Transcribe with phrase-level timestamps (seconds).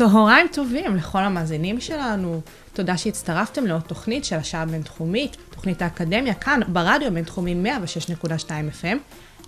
[0.00, 2.40] צהריים טובים לכל המאזינים שלנו.
[2.72, 8.96] תודה שהצטרפתם לעוד תוכנית של השעה הבינתחומית, תוכנית האקדמיה, כאן ברדיו הבינתחומי 106.2 FM.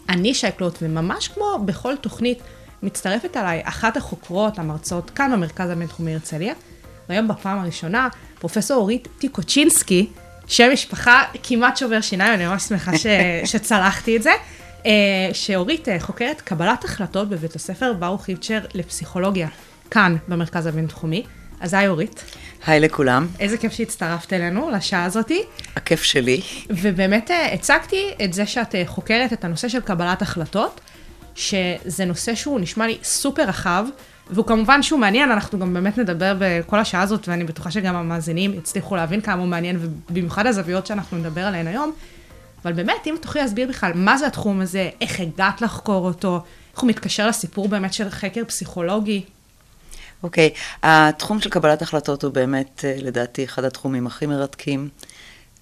[0.08, 2.38] אני שי קלוט, וממש כמו בכל תוכנית,
[2.82, 6.54] מצטרפת אליי אחת החוקרות, המרצות, כאן במרכז הבינתחומי הרצליה.
[7.08, 8.08] והיום בפעם הראשונה,
[8.38, 10.06] פרופסור אורית טיקוצ'ינסקי,
[10.46, 13.06] שם משפחה כמעט שובר שיניים, אני ממש שמחה ש...
[13.52, 14.32] שצלחתי את זה.
[14.86, 14.90] אה,
[15.32, 19.48] שאורית אה, חוקרת קבלת החלטות בבית הספר ברוך היפצ'ר לפסיכולוגיה,
[19.92, 21.22] כאן במרכז הבינתחומי.
[21.60, 22.24] אז היי אורית,
[22.66, 25.42] היי לכולם, איזה כיף שהצטרפת אלינו לשעה הזאתי.
[25.76, 26.40] הכיף שלי.
[26.70, 30.80] ובאמת אה, הצגתי את זה שאת אה, חוקרת את הנושא של קבלת החלטות,
[31.34, 33.84] שזה נושא שהוא נשמע לי סופר רחב,
[34.30, 38.54] והוא כמובן שהוא מעניין, אנחנו גם באמת נדבר בכל השעה הזאת, ואני בטוחה שגם המאזינים
[38.54, 41.92] יצליחו להבין כמה הוא מעניין, ובמיוחד הזוויות שאנחנו נדבר עליהן היום.
[42.64, 46.40] אבל באמת, אם תוכלי להסביר בכלל מה זה התחום הזה, איך הגעת לחקור אותו,
[46.72, 49.22] איך הוא מתקשר לסיפור באמת של חקר פסיכולוגי.
[50.22, 50.58] אוקיי, okay.
[50.82, 54.88] התחום של קבלת החלטות הוא באמת, אה, לדעתי, אחד התחומים הכי מרתקים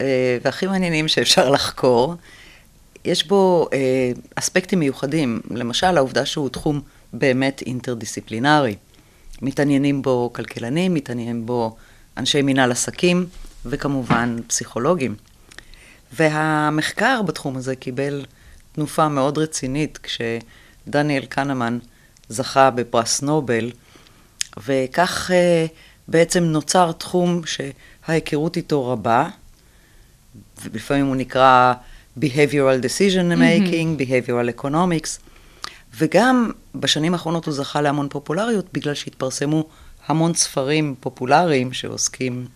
[0.00, 2.14] אה, והכי מעניינים שאפשר לחקור.
[3.04, 6.80] יש בו אה, אספקטים מיוחדים, למשל העובדה שהוא תחום
[7.12, 8.76] באמת אינטרדיסציפלינרי.
[9.42, 11.76] מתעניינים בו כלכלנים, מתעניינים בו
[12.16, 13.26] אנשי מינהל עסקים,
[13.66, 15.14] וכמובן פסיכולוגים.
[16.12, 18.24] והמחקר בתחום הזה קיבל
[18.72, 21.78] תנופה מאוד רצינית כשדניאל קנמן
[22.28, 23.70] זכה בפרס נובל,
[24.58, 25.68] וכך uh,
[26.08, 29.28] בעצם נוצר תחום שההיכרות איתו רבה,
[30.62, 31.74] ולפעמים הוא נקרא
[32.18, 34.02] Behavioral Decision Making, mm-hmm.
[34.02, 35.20] Behavioral Economics,
[35.98, 39.64] וגם בשנים האחרונות הוא זכה להמון פופולריות בגלל שהתפרסמו
[40.06, 42.46] המון ספרים פופולריים שעוסקים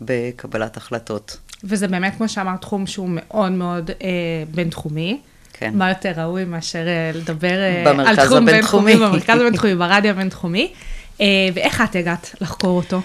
[0.00, 1.36] בקבלת החלטות.
[1.64, 4.06] וזה באמת, כמו שאמרת, תחום שהוא מאוד מאוד אה,
[4.54, 5.20] בינתחומי.
[5.52, 5.70] כן.
[5.74, 8.46] מה יותר ראוי מאשר אה, לדבר אה, על תחום.
[8.46, 10.72] בינתחומי, במרכז הבינתחומי, ברדיו הבינתחומי.
[11.20, 13.00] אה, ואיך את הגעת לחקור אותו?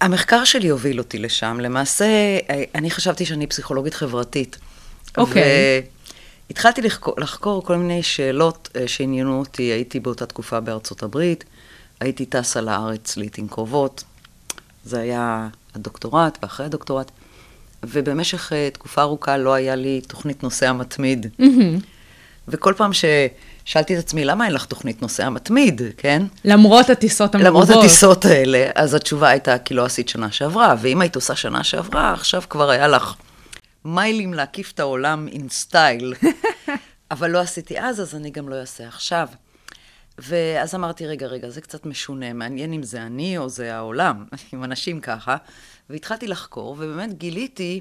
[0.00, 1.58] המחקר שלי הוביל אותי לשם.
[1.60, 2.04] למעשה,
[2.50, 4.58] אה, אני חשבתי שאני פסיכולוגית חברתית.
[5.16, 5.82] אוקיי.
[6.48, 9.62] והתחלתי לחקור, לחקור כל מיני שאלות אה, שעניינו אותי.
[9.62, 11.44] הייתי באותה תקופה בארצות הברית,
[12.00, 14.04] הייתי טסה לארץ לעיתים קרובות.
[14.84, 17.10] זה היה הדוקטורט ואחרי הדוקטורט.
[17.82, 21.26] ובמשך תקופה ארוכה לא היה לי תוכנית נוסע מתמיד.
[22.48, 22.92] וכל פעם
[23.64, 26.22] ששאלתי את עצמי, למה אין לך תוכנית נוסע מתמיד, כן?
[26.44, 27.68] למרות הטיסות המרובות.
[27.68, 31.64] למרות הטיסות האלה, אז התשובה הייתה, כי לא עשית שנה שעברה, ואם היית עושה שנה
[31.64, 33.14] שעברה, עכשיו כבר היה לך
[33.84, 36.14] מיילים להקיף את העולם עם סטייל.
[37.10, 39.28] אבל לא עשיתי אז, אז אני גם לא אעשה עכשיו.
[40.18, 44.64] ואז אמרתי, רגע, רגע, זה קצת משונה, מעניין אם זה אני או זה העולם, עם
[44.64, 45.36] אנשים ככה.
[45.90, 47.80] והתחלתי לחקור, ובאמת גיליתי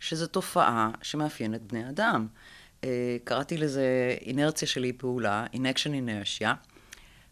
[0.00, 2.26] שזו תופעה שמאפיינת בני אדם.
[3.24, 6.48] קראתי לזה אינרציה של אי פעולה, inaction inertia,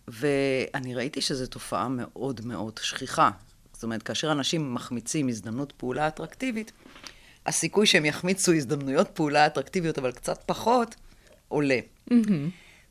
[0.08, 3.30] ואני ראיתי שזו תופעה מאוד מאוד שכיחה.
[3.72, 6.72] זאת אומרת, כאשר אנשים מחמיצים הזדמנות פעולה אטרקטיבית,
[7.46, 10.94] הסיכוי שהם יחמיצו הזדמנויות פעולה אטרקטיביות, אבל קצת פחות,
[11.48, 11.78] עולה.
[12.10, 12.14] Mm-hmm.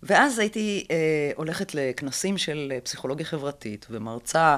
[0.03, 4.57] ואז הייתי אה, הולכת לכנסים של פסיכולוגיה חברתית ומרצה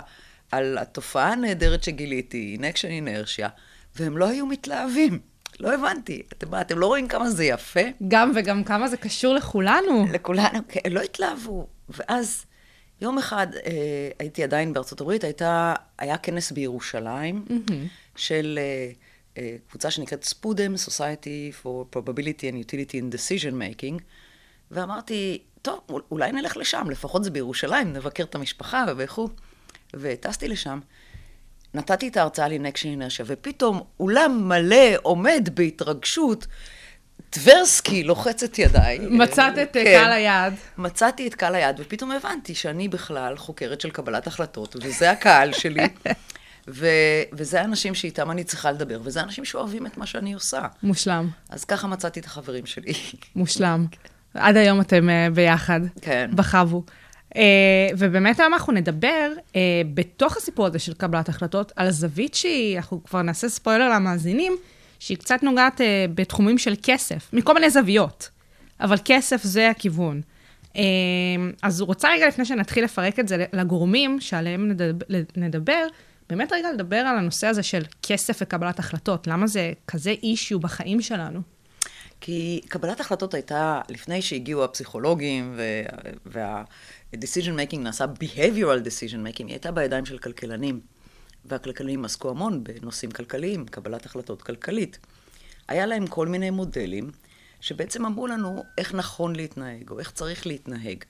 [0.51, 3.49] על התופעה הנהדרת שגיליתי, אינקשן אינרשיה,
[3.95, 5.19] והם לא היו מתלהבים.
[5.59, 6.21] לא הבנתי.
[6.33, 7.81] אתם, אתם לא רואים כמה זה יפה?
[8.07, 10.05] גם וגם כמה זה קשור לכולנו.
[10.13, 11.67] לכולנו, כן, לא התלהבו.
[11.89, 12.45] ואז
[13.01, 17.71] יום אחד אה, הייתי עדיין בארצות הברית, הייתה, היה כנס בירושלים mm-hmm.
[18.15, 18.91] של אה,
[19.37, 24.01] אה, קבוצה שנקראת ספודם, Society for Probability and Utility in Decision Making,
[24.71, 25.79] ואמרתי, טוב,
[26.11, 29.29] אולי נלך לשם, לפחות זה בירושלים, נבקר את המשפחה וכו'.
[29.93, 30.79] וטסתי לשם.
[31.73, 36.47] נתתי את ההרצאה לנקשן אינרשיה, ופתאום אולם מלא עומד בהתרגשות,
[37.29, 38.99] טברסקי לוחץ את ידיי.
[38.99, 39.83] מצאת את כן.
[39.83, 40.53] קהל היעד.
[40.77, 45.87] מצאתי את קהל היעד, ופתאום הבנתי שאני בכלל חוקרת של קבלת החלטות, וזה הקהל שלי.
[46.67, 50.61] ו- וזה האנשים שאיתם אני צריכה לדבר, וזה אנשים שאוהבים את מה שאני עושה.
[50.83, 51.29] מושלם.
[51.49, 52.93] אז ככה מצאתי את החברים שלי.
[53.35, 53.85] מושלם.
[54.33, 55.79] עד היום אתם uh, ביחד.
[56.01, 56.29] כן.
[56.35, 56.83] בחבו.
[57.31, 57.33] Uh,
[57.97, 59.53] ובאמת היום אנחנו נדבר uh,
[59.93, 64.57] בתוך הסיפור הזה של קבלת החלטות, על זווית שהיא, אנחנו כבר נעשה ספוילר למאזינים,
[64.99, 65.83] שהיא קצת נוגעת uh,
[66.15, 68.29] בתחומים של כסף, מכל מיני זוויות,
[68.79, 70.21] אבל כסף זה הכיוון.
[70.73, 70.77] Uh,
[71.63, 75.05] אז רוצה רגע לפני שנתחיל לפרק את זה לגורמים שעליהם נדבר,
[75.37, 75.87] נדבר,
[76.29, 79.27] באמת רגע לדבר על הנושא הזה של כסף וקבלת החלטות.
[79.27, 81.41] למה זה כזה אישיו בחיים שלנו?
[82.21, 85.57] כי קבלת החלטות הייתה, לפני שהגיעו הפסיכולוגים
[87.13, 90.81] וה-decision making נעשה behavioral decision making, היא הייתה בידיים של כלכלנים.
[91.45, 94.99] והכלכלנים עסקו המון בנושאים כלכליים, קבלת החלטות כלכלית.
[95.67, 97.11] היה להם כל מיני מודלים
[97.61, 101.03] שבעצם אמרו לנו איך נכון להתנהג, או איך צריך להתנהג.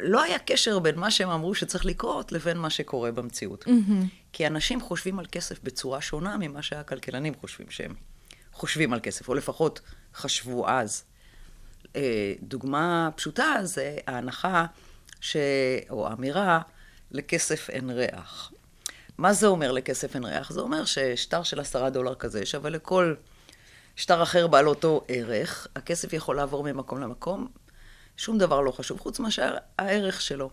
[0.00, 3.64] לא היה קשר בין מה שהם אמרו שצריך לקרות לבין מה שקורה במציאות.
[3.64, 4.06] Mm-hmm.
[4.32, 7.94] כי אנשים חושבים על כסף בצורה שונה ממה שהכלכלנים חושבים שהם
[8.52, 9.80] חושבים על כסף, או לפחות
[10.14, 11.04] חשבו אז.
[11.96, 14.66] אה, דוגמה פשוטה זה ההנחה,
[15.20, 15.36] ש...
[15.90, 16.60] או האמירה,
[17.10, 18.52] לכסף אין ריח.
[19.18, 20.52] מה זה אומר לכסף אין ריח?
[20.52, 23.14] זה אומר ששטר של עשרה דולר כזה שווה לכל
[23.96, 27.48] שטר אחר בעל אותו ערך, הכסף יכול לעבור ממקום למקום,
[28.16, 30.50] שום דבר לא חשוב, חוץ מאשר הערך שלו.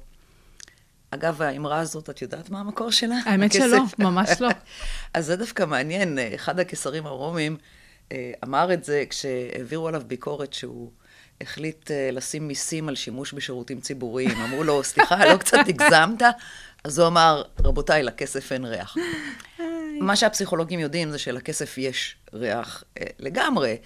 [1.12, 3.16] אגב, האמרה הזאת, את יודעת מה המקור שלה?
[3.26, 4.50] האמת שלא, ממש לא.
[5.14, 7.58] אז זה דווקא מעניין, אחד הקיסרים הרומים
[8.12, 10.92] אה, אמר את זה כשהעבירו עליו ביקורת שהוא
[11.42, 14.42] החליט אה, לשים מיסים על שימוש בשירותים ציבוריים.
[14.42, 16.22] אמרו לו, סליחה, לא קצת הגזמת?
[16.84, 18.98] אז הוא אמר, רבותיי, לכסף אין ריח.
[20.00, 23.78] מה שהפסיכולוגים יודעים זה שלכסף יש ריח אה, לגמרי.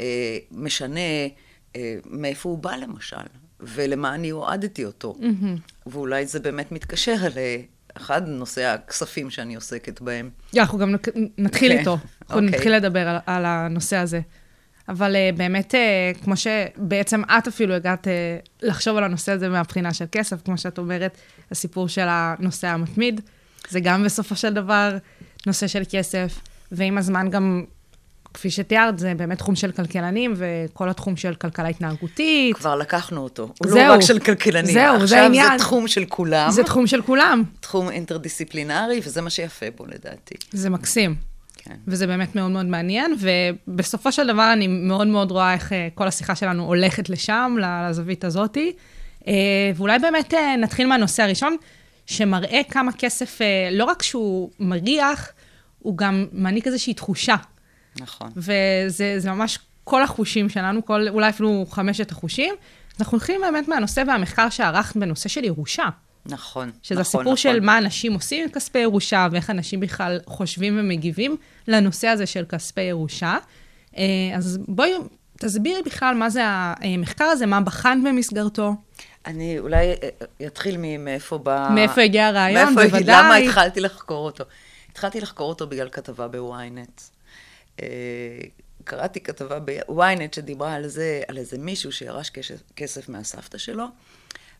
[0.00, 1.00] אה, משנה
[2.06, 3.16] מאיפה הוא בא, למשל,
[3.60, 5.16] ולמה אני הועדתי אותו.
[5.86, 7.16] ואולי זה באמת מתקשר
[7.96, 10.30] לאחד נושאי הכספים שאני עוסקת בהם.
[10.56, 10.94] אנחנו גם
[11.38, 11.98] נתחיל כן, איתו.
[12.22, 12.58] אנחנו אוקיי.
[12.58, 14.20] נתחיל לדבר על הנושא הזה.
[14.88, 18.10] אבל uh, באמת, uh, כמו שבעצם את אפילו הגעת uh,
[18.62, 21.16] לחשוב על הנושא הזה מהבחינה של כסף, כמו שאת אומרת,
[21.50, 23.20] הסיפור של הנושא המתמיד,
[23.68, 24.96] זה גם בסופו של דבר
[25.46, 26.40] נושא של כסף,
[26.72, 27.64] ועם הזמן גם,
[28.34, 32.56] כפי שתיארת, זה באמת תחום של כלכלנים, וכל התחום של כלכלה התנהגותית.
[32.56, 33.42] כבר לקחנו אותו.
[33.42, 33.88] הוא זהו.
[33.88, 34.74] לא רק של כלכלנים.
[34.74, 35.46] זהו, זה העניין.
[35.46, 36.50] עכשיו זה תחום של כולם.
[36.50, 37.42] זה תחום של כולם.
[37.60, 40.34] תחום אינטרדיסציפלינרי, וזה מה שיפה בו לדעתי.
[40.52, 41.31] זה מקסים.
[41.64, 41.74] כן.
[41.86, 46.08] וזה באמת מאוד מאוד מעניין, ובסופו של דבר אני מאוד מאוד רואה איך אה, כל
[46.08, 48.72] השיחה שלנו הולכת לשם, לזווית הזאתי.
[49.26, 49.32] אה,
[49.74, 51.56] ואולי באמת אה, נתחיל מהנושא הראשון,
[52.06, 53.38] שמראה כמה כסף,
[53.70, 55.28] לא רק שהוא מריח,
[55.78, 57.36] הוא גם מעניק איזושהי תחושה.
[58.00, 58.30] נכון.
[58.36, 62.54] וזה זה ממש כל החושים שלנו, כל, אולי אפילו חמשת החושים.
[63.00, 65.84] אנחנו הולכים באמת מהנושא והמחקר שערכת בנושא של ירושה.
[66.26, 67.36] נכון, שזה נכון, הסיפור נכון.
[67.36, 71.36] של מה אנשים עושים עם כספי ירושה, ואיך אנשים בכלל חושבים ומגיבים
[71.68, 73.36] לנושא הזה של כספי ירושה.
[73.96, 74.04] אה,
[74.36, 74.92] אז בואי
[75.38, 78.74] תסבירי בכלל מה זה המחקר הזה, מה בחנת במסגרתו,
[79.26, 81.68] אני אולי אה, אתחיל מאיפה בא...
[81.74, 83.16] מאיפה הגיע הרעיון, מאיפה- בוודאי.
[83.24, 84.44] למה התחלתי לחקור אותו?
[84.90, 86.26] התחלתי לחקור אותו בגלל כתבה.
[87.82, 87.86] אה,
[88.84, 92.30] קראתי כתבה בוויינט שדיברה על זה, על איזה מישהו שירש
[92.76, 93.84] כסף מהסבתא שלו,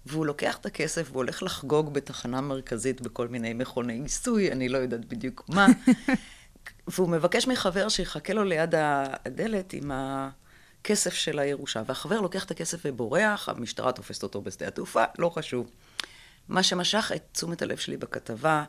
[0.06, 5.04] והוא לוקח את הכסף והולך לחגוג בתחנה מרכזית בכל מיני מכוני ניסוי, אני לא יודעת
[5.04, 5.66] בדיוק מה,
[6.88, 12.78] והוא מבקש מחבר שיחכה לו ליד הדלת עם הכסף של הירושה, והחבר לוקח את הכסף
[12.84, 15.70] ובורח, המשטרה תופסת אותו בשדה התעופה, לא חשוב.
[16.49, 18.64] מה שמשך את תשומת הלב שלי בכתבה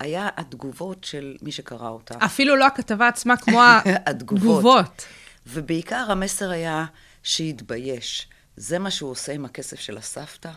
[0.00, 2.14] היה התגובות של מי שקרא אותה.
[2.24, 4.06] אפילו לא הכתבה עצמה, כמו התגובות.
[4.06, 5.04] התגובות.
[5.46, 6.84] ובעיקר המסר היה
[7.22, 8.28] שיתבייש.
[8.56, 10.50] זה מה שהוא עושה עם הכסף של הסבתא?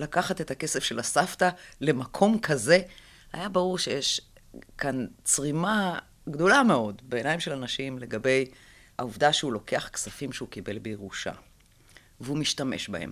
[0.00, 2.80] לקחת את הכסף של הסבתא למקום כזה?
[3.32, 4.20] היה ברור שיש
[4.78, 5.98] כאן צרימה
[6.28, 8.44] גדולה מאוד בעיניים של אנשים לגבי
[8.98, 11.32] העובדה שהוא לוקח כספים שהוא קיבל בירושה,
[12.20, 13.10] והוא משתמש בהם.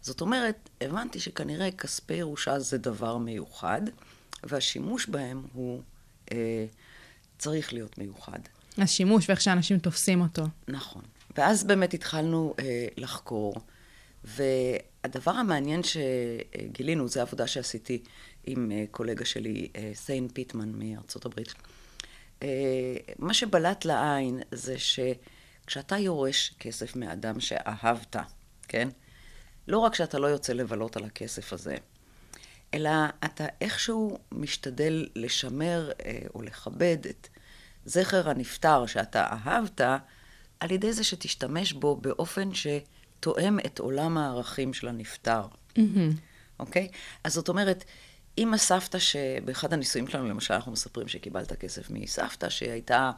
[0.00, 3.82] זאת אומרת, הבנתי שכנראה כספי ירושה זה דבר מיוחד,
[4.44, 5.82] והשימוש בהם הוא
[6.32, 6.66] אה,
[7.38, 8.38] צריך להיות מיוחד.
[8.78, 10.42] השימוש ואיך שאנשים תופסים אותו.
[10.68, 11.02] נכון.
[11.36, 13.54] ואז באמת התחלנו אה, לחקור,
[14.26, 18.02] והדבר המעניין שגילינו, זו עבודה שעשיתי
[18.44, 21.54] עם אה, קולגה שלי, אה, סיין פיטמן מארצות הברית.
[22.42, 22.48] אה,
[23.18, 28.16] מה שבלט לעין זה שכשאתה יורש כסף מאדם שאהבת,
[28.68, 28.88] כן?
[29.68, 31.76] לא רק שאתה לא יוצא לבלות על הכסף הזה,
[32.74, 32.90] אלא
[33.24, 35.92] אתה איכשהו משתדל לשמר
[36.34, 37.28] או לכבד את
[37.84, 39.80] זכר הנפטר שאתה אהבת,
[40.60, 42.54] על ידי זה שתשתמש בו באופן
[43.20, 45.42] שתואם את עולם הערכים של הנפטר.
[46.60, 46.88] אוקיי?
[47.24, 47.84] אז זאת אומרת,
[48.38, 53.10] אם הסבתא שבאחד הנישואים שלנו, למשל, אנחנו מספרים שקיבלת כסף מסבתא שהיא הייתה,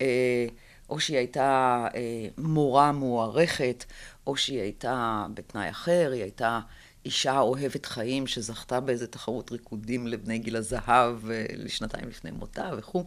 [0.00, 0.46] אה,
[0.88, 3.84] או שהיא הייתה אה, מורה מוערכת,
[4.26, 6.60] או שהיא הייתה בתנאי אחר, היא הייתה
[7.04, 13.04] אישה אוהבת חיים שזכתה באיזה תחרות ריקודים לבני גיל הזהב אה, לשנתיים לפני מותה וכו'.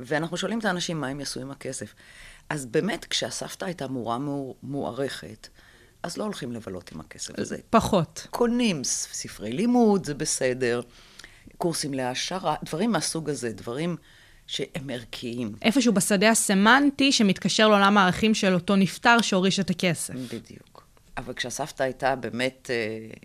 [0.00, 1.94] ואנחנו שואלים את האנשים מה הם יעשו עם הכסף.
[2.50, 4.18] אז באמת, כשהסבתא הייתה מורה
[4.62, 5.48] מוערכת,
[6.02, 7.56] אז לא הולכים לבלות עם הכסף הזה.
[7.70, 8.26] פחות.
[8.30, 10.80] קונים ספרי לימוד, זה בסדר.
[11.58, 13.96] קורסים להעשרה, דברים מהסוג הזה, דברים
[14.46, 15.54] שהם ערכיים.
[15.62, 20.14] איפשהו בשדה הסמנטי שמתקשר לעולם הערכים של אותו נפטר שהוריש את הכסף.
[20.14, 20.86] בדיוק.
[21.16, 22.76] אבל כשהסבתא הייתה באמת אה,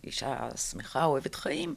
[0.03, 1.75] אישה שמחה, אוהבת חיים,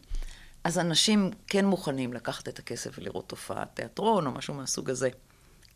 [0.65, 5.09] אז אנשים כן מוכנים לקחת את הכסף ולראות תופעת תיאטרון או משהו מהסוג הזה.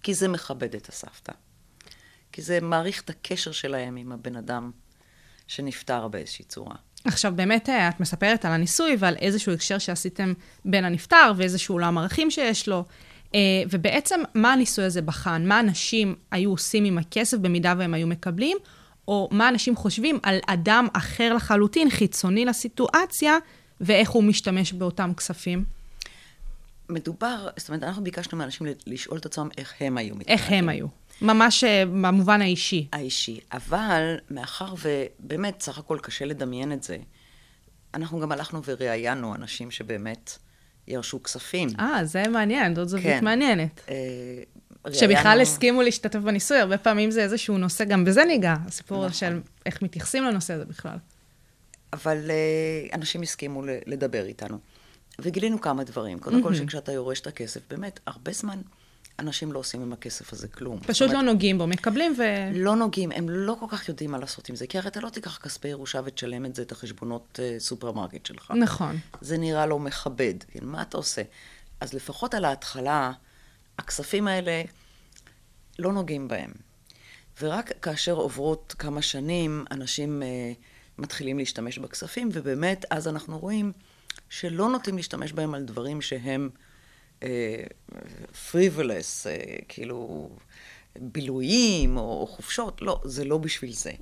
[0.02, 1.32] כי זה מכבד את הסבתא.
[2.32, 4.70] כי זה מעריך את הקשר שלהם עם הבן אדם
[5.46, 6.74] שנפטר באיזושהי צורה.
[7.04, 10.32] עכשיו, באמת, אה, את מספרת על הניסוי ועל איזשהו הקשר שעשיתם
[10.64, 12.84] בין הנפטר ואיזשהו עולם ערכים שיש לו.
[13.34, 15.46] אה, ובעצם, מה הניסוי הזה בחן?
[15.46, 18.56] מה אנשים היו עושים עם הכסף במידה והם היו מקבלים?
[19.08, 23.36] או מה אנשים חושבים על אדם אחר לחלוטין, חיצוני לסיטואציה,
[23.80, 25.64] ואיך הוא משתמש באותם כספים?
[26.88, 30.44] מדובר, זאת אומרת, אנחנו ביקשנו מאנשים לשאול את עצמם איך הם היו מתנהגים.
[30.44, 30.99] איך הם היו?
[31.22, 32.88] ממש אה, במובן האישי.
[32.92, 33.40] האישי.
[33.52, 36.96] אבל מאחר ובאמת, סך הכל קשה לדמיין את זה,
[37.94, 40.38] אנחנו גם הלכנו וראיינו אנשים שבאמת
[40.88, 41.68] ירשו כספים.
[41.80, 43.24] אה, זה מעניין, זאת זווית כן.
[43.24, 43.80] מעניינת.
[43.88, 44.42] אה,
[44.92, 49.12] שבכלל הסכימו להשתתף בניסוי, הרבה פעמים זה איזשהו נושא, גם בזה ניגע, הסיפור נכון.
[49.12, 50.96] של איך מתייחסים לנושא הזה בכלל.
[51.92, 54.58] אבל אה, אנשים הסכימו לדבר איתנו.
[55.18, 56.18] וגילינו כמה דברים.
[56.18, 58.60] קודם כל, שכשאתה יורש את הכסף, באמת, הרבה זמן
[59.20, 60.80] אנשים לא עושים עם הכסף הזה כלום.
[60.80, 62.22] פשוט לא אומרת, נוגעים בו, מקבלים ו...
[62.54, 65.08] לא נוגעים, הם לא כל כך יודעים מה לעשות עם זה, כי הרי אתה לא
[65.08, 68.50] תיקח כספי ירושה ותשלם את זה, את החשבונות אה, סופרמרקט שלך.
[68.50, 68.98] נכון.
[69.20, 70.64] זה נראה לא מכבד, כן?
[70.64, 71.22] מה אתה עושה?
[71.80, 73.12] אז לפחות על ההתחלה,
[73.78, 74.62] הכספים האלה
[75.78, 76.50] לא נוגעים בהם.
[77.40, 80.52] ורק כאשר עוברות כמה שנים, אנשים אה,
[80.98, 83.72] מתחילים להשתמש בכספים, ובאמת, אז אנחנו רואים
[84.28, 86.50] שלא נוטים להשתמש בהם על דברים שהם
[88.50, 89.36] פריבלס, אה,
[89.68, 90.28] כאילו
[90.96, 93.92] בילויים או, חופשות, לא, זה לא בשביל זה.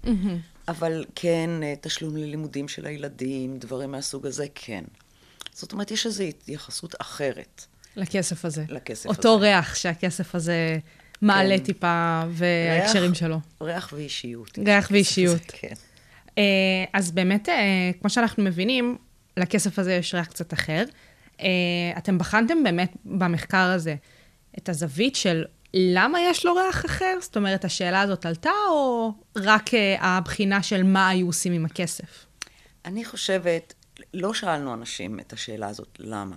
[0.69, 4.85] אבל כן, אה, תשלום ללימודים של הילדים, דברים מהסוג הזה, כן.
[5.53, 7.65] זאת אומרת, יש איזו התייחסות אחרת.
[7.97, 8.65] לכסף הזה.
[8.69, 9.45] לכסף אותו הזה.
[9.45, 10.79] ריח שהכסף הזה
[11.23, 11.65] מעלה כן.
[11.65, 13.41] טיפה, וההקשרים שלו.
[13.63, 14.59] ריח ואישיות.
[14.67, 15.35] ריח ואישיות.
[15.35, 15.75] הזה, כן.
[16.39, 16.45] אה,
[16.93, 17.49] אז באמת,
[18.01, 18.97] כמו שאנחנו מבינים,
[19.37, 20.85] לכסף הזה יש ריח קצת אחר.
[21.41, 23.95] אה, אתם בחנתם באמת במחקר הזה
[24.59, 27.15] את הזווית של למה יש לו ריח אחר?
[27.21, 32.27] זאת אומרת, השאלה הזאת עלתה, או רק אה, הבחינה של מה היו עושים עם הכסף?
[32.85, 33.75] אני חושבת,
[34.15, 36.37] לא שאלנו אנשים את השאלה הזאת, למה?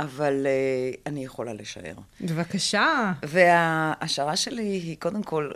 [0.00, 1.94] אבל uh, אני יכולה לשער.
[2.20, 3.12] בבקשה.
[3.22, 5.50] וההשערה שלי היא, קודם כל,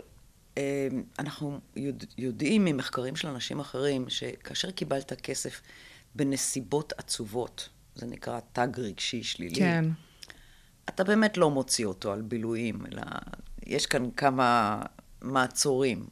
[0.57, 0.87] אה,
[1.19, 5.61] אנחנו יודע, יודעים ממחקרים של אנשים אחרים, שכאשר קיבלת כסף
[6.15, 9.85] בנסיבות עצובות, זה נקרא תג רגשי שלילי, כן.
[10.89, 13.01] אתה באמת לא מוציא אותו על בילויים, אלא
[13.65, 14.81] יש כאן כמה
[15.21, 16.07] מעצורים.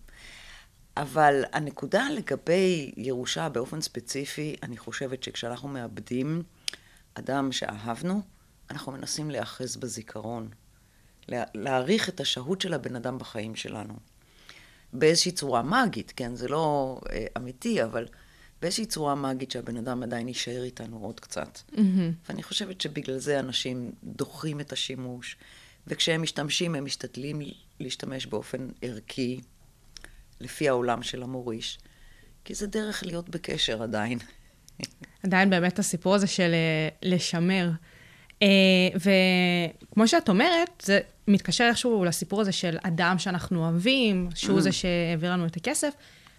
[0.97, 6.43] אבל הנקודה לגבי ירושה באופן ספציפי, אני חושבת שכשאנחנו מאבדים
[7.13, 8.21] אדם שאהבנו,
[8.71, 10.49] אנחנו מנסים להיאחז בזיכרון.
[11.27, 13.93] לה- להעריך את השהות של הבן אדם בחיים שלנו.
[14.93, 16.35] באיזושהי צורה מאגית, כן?
[16.35, 18.05] זה לא אה, אמיתי, אבל
[18.63, 21.59] באיזושהי צורה מאגית שהבן אדם עדיין יישאר איתנו עוד קצת.
[22.29, 25.37] ואני חושבת שבגלל זה אנשים דוחים את השימוש,
[25.87, 27.41] וכשהם משתמשים, הם משתדלים
[27.79, 29.39] להשתמש באופן ערכי,
[30.39, 31.79] לפי העולם של המוריש,
[32.45, 34.19] כי זה דרך להיות בקשר עדיין.
[35.23, 37.69] עדיין באמת הסיפור הזה של אה, לשמר.
[38.41, 38.47] אה,
[38.95, 45.31] וכמו שאת אומרת, זה מתקשר איכשהו לסיפור הזה של אדם שאנחנו אוהבים, שהוא זה שהעביר
[45.31, 45.93] לנו את הכסף.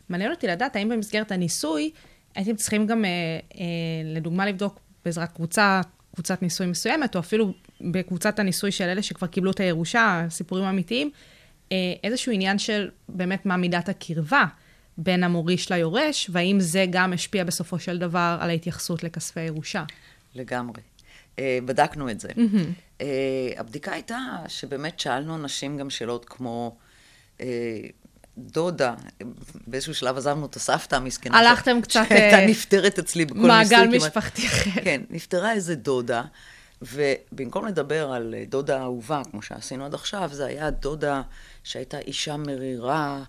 [0.08, 1.90] מעניין אותי לדעת, האם במסגרת הניסוי,
[2.34, 3.10] הייתם צריכים גם, אה,
[3.54, 3.64] אה,
[4.04, 5.80] לדוגמה, לבדוק בעזרת קבוצה,
[6.14, 11.10] קבוצת ניסוי מסוימת, או אפילו בקבוצת הניסוי של אלה שכבר קיבלו את הירושה, סיפורים אמיתיים,
[11.72, 14.44] אה, איזשהו עניין של באמת מה מידת הקרבה
[14.98, 19.84] בין המוריש ליורש, והאם זה גם השפיע בסופו של דבר על ההתייחסות לכספי הירושה.
[20.34, 20.82] לגמרי.
[21.38, 22.28] אה, בדקנו את זה.
[23.00, 26.76] אה, הבדיקה הייתה שבאמת שאלנו אנשים גם שאלות כמו
[27.40, 27.46] אה,
[28.38, 28.94] דודה,
[29.66, 31.38] באיזשהו שלב עזבנו את הסבתא המסכנה.
[31.38, 34.10] הלכתם ש- קצת, שהייתה אה, נפטרת אצלי בכל מעגל ניסוי כמעט.
[34.16, 34.70] משפחתי אחר.
[34.84, 36.22] כן, נפטרה איזה דודה,
[36.82, 41.22] ובמקום לדבר על אה, דודה אהובה, כמו שעשינו עד עכשיו, זה היה דודה
[41.64, 43.22] שהייתה אישה מרירה,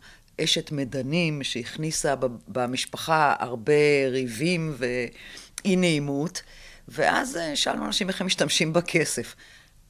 [0.43, 2.13] אשת מדנים, שהכניסה
[2.47, 3.73] במשפחה הרבה
[4.11, 6.41] ריבים ואי נעימות,
[6.87, 9.35] ואז אה, שאלנו אנשים איך הם משתמשים בכסף.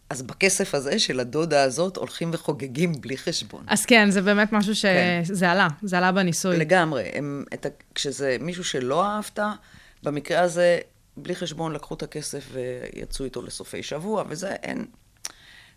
[0.10, 3.64] אז בכסף הזה של הדודה הזאת הולכים וחוגגים בלי חשבון.
[3.68, 5.22] אז כן, זה באמת משהו כן.
[5.26, 6.58] שזה עלה, זה עלה בניסוי.
[6.58, 7.04] לגמרי.
[7.14, 9.40] הם, את ה, כשזה מישהו שלא אהבת,
[10.04, 10.80] במקרה הזה,
[11.18, 14.86] בלי חשבון לקחו את הכסף ויצאו איתו לסופי שבוע, וזה אין...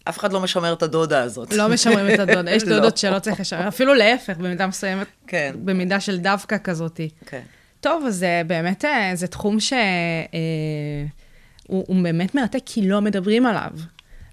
[0.04, 1.52] אף אחד לא משמר את הדודה הזאת.
[1.52, 2.76] לא משמרים את הדודה, יש לא.
[2.76, 5.54] דודות שלא צריך לשמר, אפילו להפך, במידה מסוימת, כן.
[5.64, 7.08] במידה של דווקא כזאתי.
[7.26, 7.42] כן.
[7.80, 9.78] טוב, אז אה, באמת אה, זה תחום שהוא
[11.66, 13.70] הוא, הוא באמת מרתק כי לא מדברים עליו.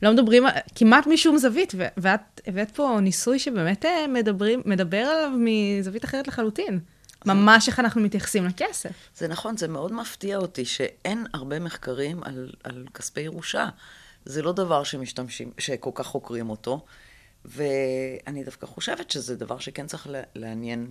[0.01, 0.43] לא מדברים,
[0.75, 6.79] כמעט משום זווית, ואת הבאת פה ניסוי שבאמת אה, מדברים, מדבר עליו מזווית אחרת לחלוטין.
[7.25, 9.09] ממש איך אנחנו מתייחסים לכסף.
[9.15, 13.69] זה נכון, זה מאוד מפתיע אותי שאין הרבה מחקרים על, על כספי ירושה.
[14.25, 16.85] זה לא דבר שמשתמשים, שכל כך חוקרים אותו,
[17.45, 20.87] ואני דווקא חושבת שזה דבר שכן צריך לעניין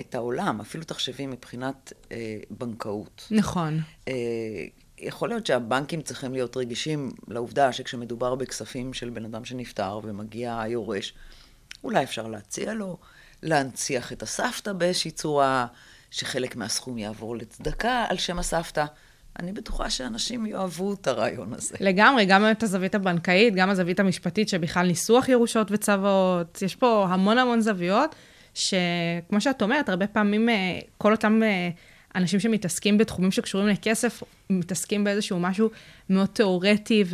[0.00, 0.60] את העולם.
[0.60, 3.28] אפילו תחשבי מבחינת אה, בנקאות.
[3.30, 3.80] נכון.
[4.08, 4.14] אה,
[5.00, 11.14] יכול להיות שהבנקים צריכים להיות רגישים לעובדה שכשמדובר בכספים של בן אדם שנפטר ומגיע היורש,
[11.84, 12.98] אולי אפשר להציע לו
[13.42, 15.66] להנציח את הסבתא באיזושהי צורה,
[16.10, 18.84] שחלק מהסכום יעבור לצדקה על שם הסבתא.
[19.38, 21.76] אני בטוחה שאנשים יאהבו את הרעיון הזה.
[21.80, 26.62] לגמרי, גם את הזווית הבנקאית, גם הזווית המשפטית שבכלל ניסוח ירושות וצוואות.
[26.62, 28.14] יש פה המון המון זוויות,
[28.54, 30.54] שכמו שאת אומרת, הרבה פעמים אה,
[30.98, 31.68] כל אותם אה,
[32.18, 35.70] אנשים שמתעסקים בתחומים שקשורים לכסף, מתעסקים באיזשהו משהו
[36.10, 37.04] מאוד תיאורטי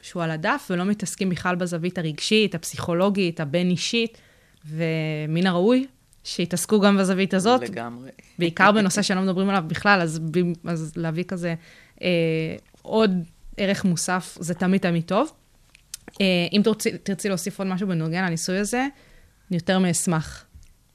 [0.00, 4.18] ושהוא על הדף, ולא מתעסקים בכלל בזווית הרגשית, הפסיכולוגית, הבין-אישית,
[4.66, 5.86] ומן הראוי
[6.24, 7.60] שיתעסקו גם בזווית הזאת.
[7.60, 8.10] לגמרי.
[8.38, 10.20] בעיקר בנושא שלא מדברים עליו בכלל, אז,
[10.64, 11.54] אז להביא כזה
[12.02, 12.08] אה,
[12.82, 13.10] עוד
[13.56, 15.32] ערך מוסף, זה תמיד תמיד טוב.
[16.20, 18.86] אה, אם תרצי, תרצי להוסיף עוד משהו בנוגע לניסוי הזה,
[19.50, 20.44] אני יותר מאשמח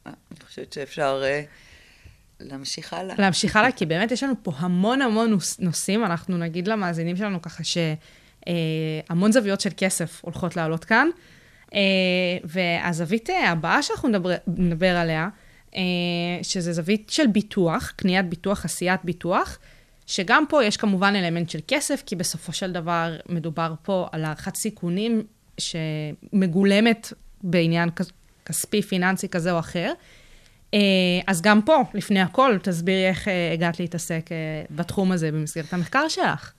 [0.07, 1.43] אני חושבת שאפשר אה,
[2.39, 3.15] להמשיך הלאה.
[3.19, 7.63] להמשיך הלאה, כי באמת יש לנו פה המון המון נושאים, אנחנו נגיד למאזינים שלנו ככה
[7.63, 11.07] שהמון זוויות של כסף הולכות לעלות כאן.
[11.73, 11.79] אה,
[12.43, 15.29] והזווית אה, הבאה שאנחנו נדבר, נדבר עליה,
[15.75, 15.81] אה,
[16.41, 19.59] שזה זווית של ביטוח, קניית ביטוח, עשיית ביטוח,
[20.07, 24.55] שגם פה יש כמובן אלמנט של כסף, כי בסופו של דבר מדובר פה על הערכת
[24.55, 25.23] סיכונים
[25.57, 28.11] שמגולמת בעניין כס-
[28.45, 29.93] כספי, פיננסי כזה או אחר.
[30.73, 30.79] אה,
[31.27, 34.37] אז גם פה, לפני הכל, תסבירי איך אה, הגעת להתעסק אה,
[34.71, 36.51] בתחום הזה במסגרת המחקר שלך.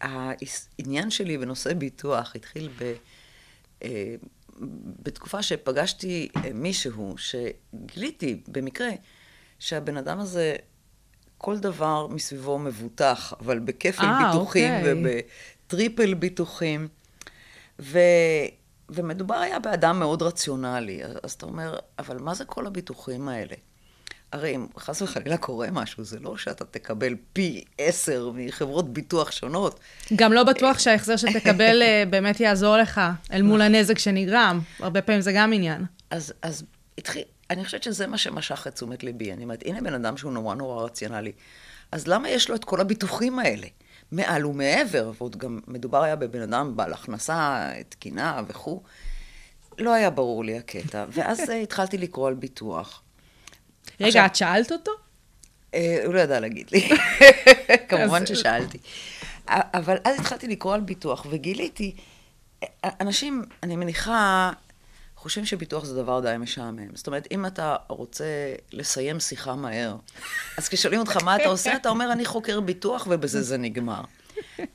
[0.00, 2.94] העניין שלי בנושא ביטוח התחיל ב...
[5.02, 8.88] בתקופה שפגשתי מישהו שגיליתי במקרה
[9.58, 10.56] שהבן אדם הזה,
[11.38, 14.92] כל דבר מסביבו מבוטח, אבל בכפל אה, ביטוחים אוקיי.
[14.94, 16.88] ובטריפל ביטוחים.
[17.80, 17.98] ו...
[18.88, 23.54] ומדובר היה באדם מאוד רציונלי, אז אתה אומר, אבל מה זה כל הביטוחים האלה?
[24.32, 29.80] הרי אם חס וחלילה קורה משהו, זה לא שאתה תקבל פי עשר מחברות ביטוח שונות.
[30.16, 33.00] גם לא בטוח שההחזר שתקבל אה, באמת יעזור לך
[33.32, 34.60] אל מול הנזק שנגרם.
[34.80, 35.84] הרבה פעמים זה גם עניין.
[36.10, 36.64] אז, אז
[36.98, 39.32] התחיל, אני חושבת שזה מה שמשך את תשומת ליבי.
[39.32, 41.32] אני אומרת, הנה בן אדם שהוא נורא נורא רציונלי.
[41.92, 43.66] אז למה יש לו את כל הביטוחים האלה?
[44.14, 48.82] מעל ומעבר, ועוד גם מדובר היה בבן אדם בעל הכנסה תקינה וכו'.
[49.78, 51.04] לא היה ברור לי הקטע.
[51.12, 53.02] ואז אה, התחלתי לקרוא על ביטוח.
[54.00, 54.90] רגע, עכשיו- את שאלת אותו?
[55.74, 56.88] אה, הוא לא ידע להגיד לי.
[57.88, 58.78] כמובן ששאלתי.
[59.48, 61.96] אבל אז התחלתי לקרוא על ביטוח, וגיליתי,
[62.62, 62.68] אה,
[63.00, 64.52] אנשים, אני מניחה,
[65.24, 66.96] חושבים שביטוח זה דבר די משעמם.
[66.96, 68.24] זאת אומרת, אם אתה רוצה
[68.72, 69.96] לסיים שיחה מהר,
[70.58, 74.00] אז כששואלים אותך מה אתה עושה, אתה אומר, אני חוקר ביטוח, ובזה זה נגמר.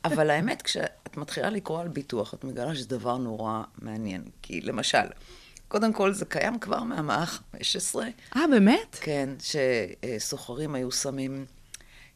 [0.06, 4.24] אבל האמת, כשאת מתחילה לקרוא על ביטוח, את מגלה שזה דבר נורא מעניין.
[4.42, 5.08] כי למשל,
[5.68, 8.00] קודם כל, זה קיים כבר מהמאה ה-15.
[8.36, 8.98] אה, באמת?
[9.02, 11.46] כן, שסוחרים היו שמים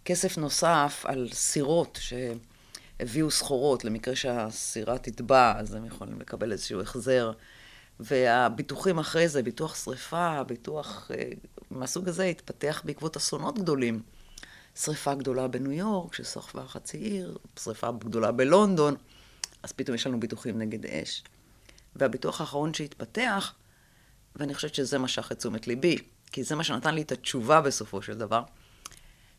[0.06, 7.32] כסף נוסף על סירות שהביאו סחורות, למקרה שהסירה תטבע, אז הם יכולים לקבל איזשהו החזר.
[7.99, 11.29] והביטוחים אחרי זה, ביטוח שריפה, ביטוח אה,
[11.71, 14.01] מהסוג הזה, התפתח בעקבות אסונות גדולים.
[14.75, 18.95] שריפה גדולה בניו יורק, ששרפה חצי עיר, שריפה גדולה בלונדון,
[19.63, 21.23] אז פתאום יש לנו ביטוחים נגד אש.
[21.95, 23.53] והביטוח האחרון שהתפתח,
[24.36, 25.97] ואני חושבת שזה משך את תשומת ליבי,
[26.32, 28.43] כי זה מה שנתן לי את התשובה בסופו של דבר,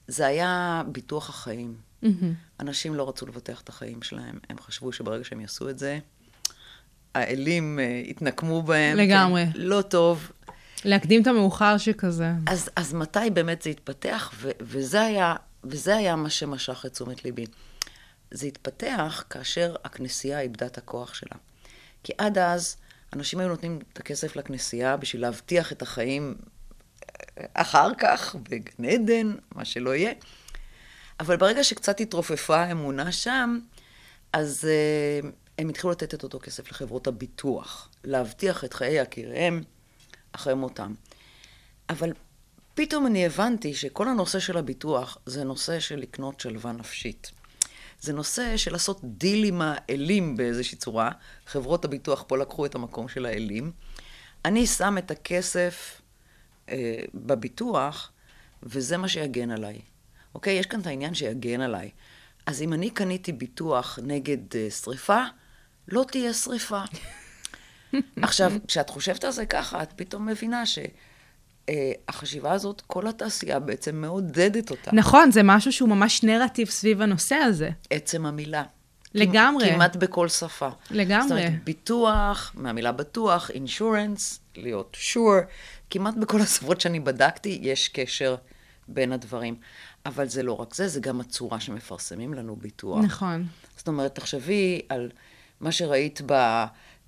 [0.08, 1.76] זה היה ביטוח החיים.
[2.60, 5.98] אנשים לא רצו לבטח את החיים שלהם, הם חשבו שברגע שהם יעשו את זה,
[7.14, 8.96] האלים אה, יתנקמו בהם.
[8.96, 9.46] לגמרי.
[9.53, 10.33] כן, לא טוב.
[10.85, 12.31] להקדים את המאוחר שכזה.
[12.46, 14.33] אז, אז מתי באמת זה התפתח?
[14.37, 17.46] ו- וזה, היה, וזה היה מה שמשך את תשומת ליבי.
[18.31, 21.37] זה התפתח כאשר הכנסייה איבדה את הכוח שלה.
[22.05, 22.77] כי עד אז,
[23.12, 26.35] אנשים היו נותנים את הכסף לכנסייה בשביל להבטיח את החיים
[27.38, 30.12] אה, אחר כך, בגן עדן, מה שלא יהיה.
[31.20, 33.59] אבל ברגע שקצת התרופפה האמונה שם,
[34.33, 34.68] אז
[35.22, 35.27] uh,
[35.58, 39.62] הם התחילו לתת את אותו כסף לחברות הביטוח, להבטיח את חיי יקיריהם
[40.32, 40.94] אחרי מותם.
[41.90, 42.12] אבל
[42.74, 47.30] פתאום אני הבנתי שכל הנושא של הביטוח זה נושא של לקנות שלווה נפשית.
[48.00, 51.10] זה נושא של לעשות דיל עם האלים באיזושהי צורה.
[51.46, 53.72] חברות הביטוח פה לקחו את המקום של האלים.
[54.44, 56.00] אני שם את הכסף
[56.68, 58.12] אה, בביטוח,
[58.62, 59.80] וזה מה שיגן עליי.
[60.34, 60.54] אוקיי?
[60.54, 61.90] יש כאן את העניין שיגן עליי.
[62.46, 65.22] אז אם אני קניתי ביטוח נגד uh, שריפה,
[65.88, 66.82] לא תהיה שריפה.
[68.22, 70.62] עכשיו, כשאת חושבת על זה ככה, את פתאום מבינה
[71.66, 74.90] שהחשיבה הזאת, כל התעשייה בעצם מעודדת אותה.
[74.92, 77.70] נכון, זה משהו שהוא ממש נרטיב סביב הנושא הזה.
[77.90, 78.62] עצם המילה.
[79.14, 79.70] לגמרי.
[79.70, 80.68] כמעט בכל שפה.
[80.90, 81.28] לגמרי.
[81.28, 85.44] זאת אומרת, ביטוח, מהמילה בטוח, insurance, להיות sure,
[85.90, 88.36] כמעט בכל השפות שאני בדקתי, יש קשר
[88.88, 89.56] בין הדברים.
[90.06, 93.04] אבל זה לא רק זה, זה גם הצורה שמפרסמים לנו ביטוח.
[93.04, 93.46] נכון.
[93.76, 95.10] זאת אומרת, תחשבי על
[95.64, 96.20] מה שראית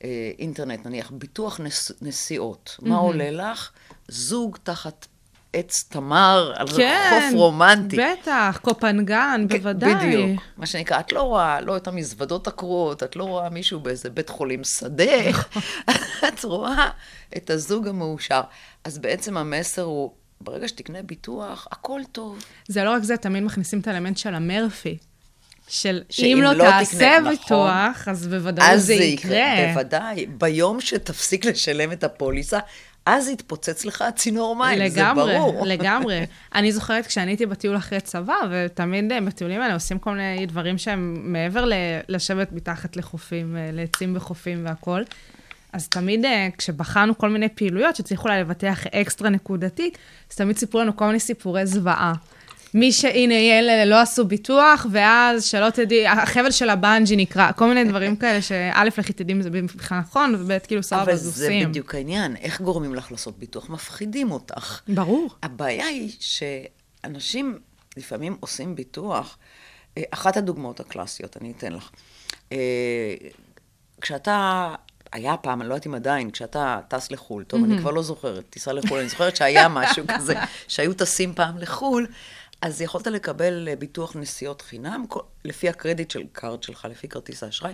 [0.02, 2.76] באינטרנט, נניח, ביטוח נס, נסיעות.
[2.82, 3.70] מה עולה לך?
[4.08, 5.06] זוג תחת
[5.52, 7.96] עץ תמר על כן, חוף רומנטי.
[7.96, 9.94] בטח, קופנגן, כן, בוודאי.
[9.94, 10.42] בדיוק.
[10.56, 14.28] מה שנקרא, את לא רואה לא את המזוודות הקרועות, את לא רואה מישהו באיזה בית
[14.28, 15.62] חולים שדה, נכון.
[16.28, 16.90] את רואה
[17.36, 18.42] את הזוג המאושר.
[18.84, 22.44] אז בעצם המסר הוא, ברגע שתקנה ביטוח, הכל טוב.
[22.68, 24.98] זה לא רק זה, תמיד מכניסים את האלמנט של המרפי.
[25.68, 27.30] של אם לא לא תעשה תקנה, נכון.
[27.32, 29.66] ביטוח, אז בוודאות אז זה יקרה.
[29.72, 30.26] בוודאי.
[30.26, 32.58] ביום שתפסיק לשלם את הפוליסה,
[33.06, 35.66] אז יתפוצץ לך הצינור מים, לגמרי, זה ברור.
[35.72, 36.26] לגמרי.
[36.54, 40.78] אני זוכרת כשאני הייתי בטיול אחרי צבא, ותמיד אה, בטיולים האלה עושים כל מיני דברים
[40.78, 41.72] שהם מעבר ל-
[42.08, 45.04] לשבת מתחת לחופים, אה, לעצים בחופים והכול.
[45.72, 49.98] אז תמיד אה, כשבחנו כל מיני פעילויות שצריך אולי לבטח אקסטרה נקודתית,
[50.30, 52.12] אז תמיד סיפרו לנו כל מיני סיפורי זוועה.
[52.74, 57.84] מי שהנה, אלה לא עשו ביטוח, ואז שלא תדעי, החבל של הבנג'י נקרע, כל מיני
[57.84, 61.68] דברים כאלה שא', לכי תדעי אם זה בכלל נכון, וב', כאילו סבבה, אבל זה עושים.
[61.68, 63.70] בדיוק העניין, איך גורמים לך לעשות ביטוח?
[63.70, 64.80] מפחידים אותך.
[64.88, 65.30] ברור.
[65.42, 67.58] הבעיה היא שאנשים
[67.96, 69.38] לפעמים עושים ביטוח.
[69.98, 71.90] אה, אחת הדוגמאות הקלאסיות, אני אתן לך.
[72.52, 73.14] אה,
[74.00, 74.74] כשאתה,
[75.12, 78.44] היה פעם, אני לא יודעת אם עדיין, כשאתה טס לחו"ל, טוב, אני כבר לא זוכרת,
[78.50, 80.34] טיסה לחו"ל, אני זוכרת שהיה משהו כזה,
[80.68, 82.06] שהיו טסים פעם לחו"ל,
[82.62, 87.42] אז יכולת לקבל אה, ביטוח נסיעות חינם, כל- לפי ה credit card שלך, לפי כרטיס
[87.42, 87.72] האשראי.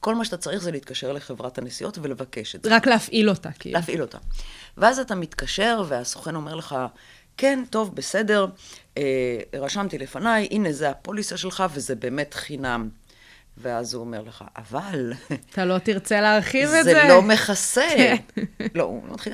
[0.00, 2.76] כל מה שאתה צריך זה להתקשר לחברת הנסיעות ולבקש את זה.
[2.76, 3.78] רק להפעיל אותה, כאילו.
[3.78, 4.18] להפעיל אותה.
[4.76, 6.76] ואז אתה מתקשר, והסוכן אומר לך,
[7.36, 8.46] כן, טוב, בסדר,
[8.98, 9.02] אה,
[9.54, 12.88] רשמתי לפניי, הנה זה הפוליסה שלך, וזה באמת חינם.
[13.58, 15.12] ואז הוא אומר לך, אבל
[15.50, 17.04] אתה לא תרצה להרחיב את זה זה?
[17.08, 17.88] לא מכסה.
[17.96, 18.16] כן.
[18.74, 19.32] לא, הוא מתחיל.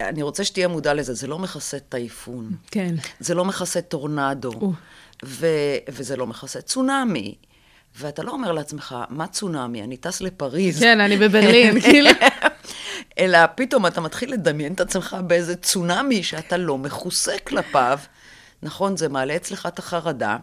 [0.00, 2.50] אני רוצה שתהיה מודע לזה, זה לא מכסה טייפון.
[2.70, 2.94] כן.
[3.20, 4.52] זה לא מכסה טורנדו.
[4.60, 4.72] או.
[5.24, 5.46] ו-
[5.88, 7.34] וזה לא מכסה צונאמי.
[7.98, 9.82] ואתה לא אומר לעצמך, מה צונאמי?
[9.82, 10.80] אני טס לפריז.
[10.80, 12.10] כן, אני בברלין, כאילו.
[13.18, 17.98] אלא פתאום אתה מתחיל לדמיין את עצמך באיזה צונאמי שאתה לא מכוסה כלפיו.
[18.62, 20.36] נכון, זה מעלה אצלך את החרדה,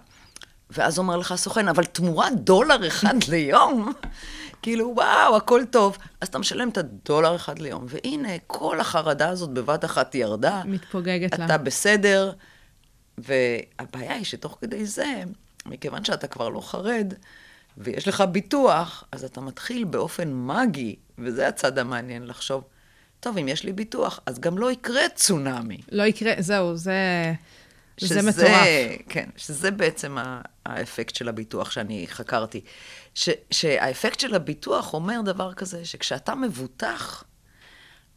[0.70, 3.94] ואז אומר לך הסוכן, אבל תמורת דולר אחד ליום,
[4.62, 5.98] כאילו, וואו, הכל טוב.
[6.22, 10.62] אז אתה משלם את הדולר אחד ליום, והנה, כל החרדה הזאת בבת אחת ירדה.
[10.66, 11.46] מתפוגגת לה.
[11.46, 12.32] אתה בסדר,
[13.18, 15.24] והבעיה היא שתוך כדי זה,
[15.66, 17.14] מכיוון שאתה כבר לא חרד,
[17.78, 22.64] ויש לך ביטוח, אז אתה מתחיל באופן מגי, וזה הצד המעניין לחשוב,
[23.20, 25.78] טוב, אם יש לי ביטוח, אז גם לא יקרה צונאמי.
[25.92, 26.94] לא יקרה, זהו, זה...
[28.00, 28.52] זה שזה- מטורף.
[29.10, 30.18] כן, שזה בעצם
[30.66, 32.62] האפקט של הביטוח שאני חקרתי.
[33.16, 37.24] ש, שהאפקט של הביטוח אומר דבר כזה, שכשאתה מבוטח,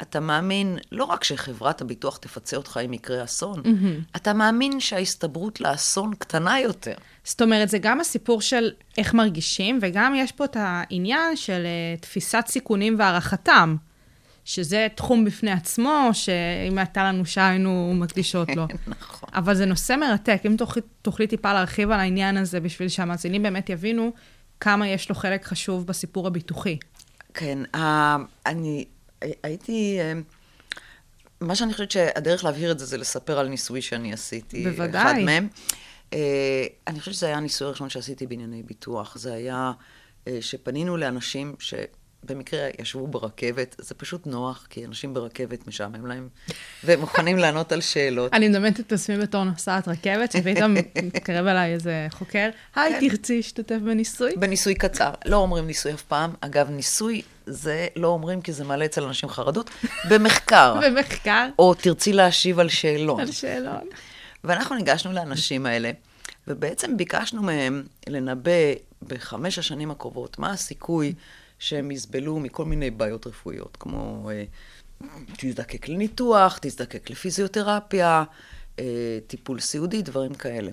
[0.03, 3.63] אתה מאמין לא רק שחברת הביטוח תפצה אותך אם יקרה אסון,
[4.17, 6.95] אתה מאמין שההסתברות לאסון קטנה יותר.
[7.25, 11.67] זאת אומרת, זה גם הסיפור של איך מרגישים, וגם יש פה את העניין של
[11.97, 13.77] uh, תפיסת סיכונים והערכתם,
[14.51, 18.67] שזה תחום בפני עצמו, שאם הייתה לנו שעה היינו מקדישות לו.
[18.87, 19.29] נכון.
[19.35, 20.43] אבל זה נושא מרתק.
[20.47, 24.13] אם תוכלי, תוכלי טיפה להרחיב על העניין הזה, בשביל שהמאזינים באמת יבינו
[24.61, 26.79] כמה יש לו חלק חשוב בסיפור הביטוחי.
[27.35, 28.85] כן, אה, אני
[29.43, 29.99] הייתי...
[30.01, 30.13] אה,
[31.41, 34.65] מה שאני חושבת שהדרך להבהיר את זה, זה לספר על ניסוי שאני עשיתי.
[34.65, 35.03] בוודאי.
[35.03, 35.49] אחד מהם.
[36.13, 39.17] אה, אני חושבת שזה היה הניסוי הראשון שעשיתי בענייני ביטוח.
[39.19, 39.73] זה היה
[40.41, 41.55] שפנינו לאנשים
[42.25, 46.29] שבמקרה ישבו ברכבת, זה פשוט נוח, כי אנשים ברכבת משעמם להם,
[46.85, 48.33] והם מוכנים לענות על שאלות.
[48.33, 53.09] אני מדמיינת את עצמי בתור נוסעת רכבת, שפתאום מתקרב אליי איזה חוקר, היי, כן.
[53.09, 54.33] תרצי להשתתף בניסוי?
[54.37, 55.11] בניסוי קצר.
[55.25, 56.35] לא אומרים ניסוי אף פעם.
[56.41, 59.71] אגב, ניסוי זה לא אומרים כי זה מעלה אצל אנשים חרדות.
[60.11, 60.81] במחקר.
[60.87, 63.21] במחקר, או תרצי להשיב על שאלון.
[63.21, 63.81] על שאלון.
[64.45, 65.91] ואנחנו ניגשנו לאנשים האלה,
[66.49, 68.51] ובעצם ביקשנו מהם לנבא
[69.09, 71.13] בחמש השנים הקרובות מה הסיכוי
[71.61, 74.45] שהם יסבלו מכל מיני בעיות רפואיות, כמו אה,
[75.37, 78.25] תזדקק לניתוח, תזדקק לפיזיותרפיה,
[78.79, 80.71] אה, טיפול סיעודי, דברים כאלה.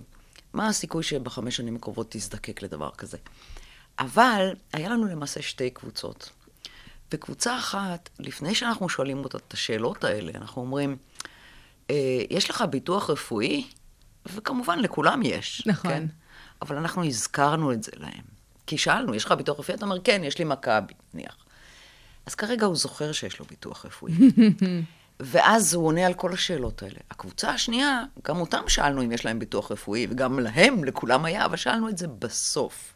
[0.53, 3.17] מה הסיכוי שבחמש שנים הקרובות תזדקק לדבר כזה?
[3.99, 6.29] אבל היה לנו למעשה שתי קבוצות.
[7.11, 10.97] וקבוצה אחת, לפני שאנחנו שואלים אותה את השאלות האלה, אנחנו אומרים,
[11.89, 13.67] אה, יש לך ביטוח רפואי?
[14.25, 15.63] וכמובן, לכולם יש.
[15.65, 15.91] נכון.
[15.91, 16.05] כן?
[16.61, 18.36] אבל אנחנו הזכרנו את זה להם.
[18.67, 19.75] כי שאלנו, יש לך ביטוח רפואי?
[19.75, 21.37] אתה אומר, כן, יש לי מכבי, נניח.
[22.25, 24.13] אז כרגע הוא זוכר שיש לו ביטוח רפואי.
[25.19, 26.99] ואז הוא עונה על כל השאלות האלה.
[27.11, 31.57] הקבוצה השנייה, גם אותם שאלנו אם יש להם ביטוח רפואי, וגם להם, לכולם היה, אבל
[31.57, 32.93] שאלנו את זה בסוף,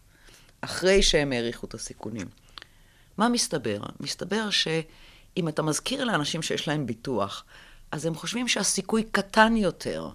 [0.61, 2.27] אחרי שהם העריכו את הסיכונים.
[3.17, 3.79] מה מסתבר?
[3.99, 7.43] מסתבר שאם אתה מזכיר לאנשים שיש להם ביטוח,
[7.91, 10.09] אז הם חושבים שהסיכוי קטן יותר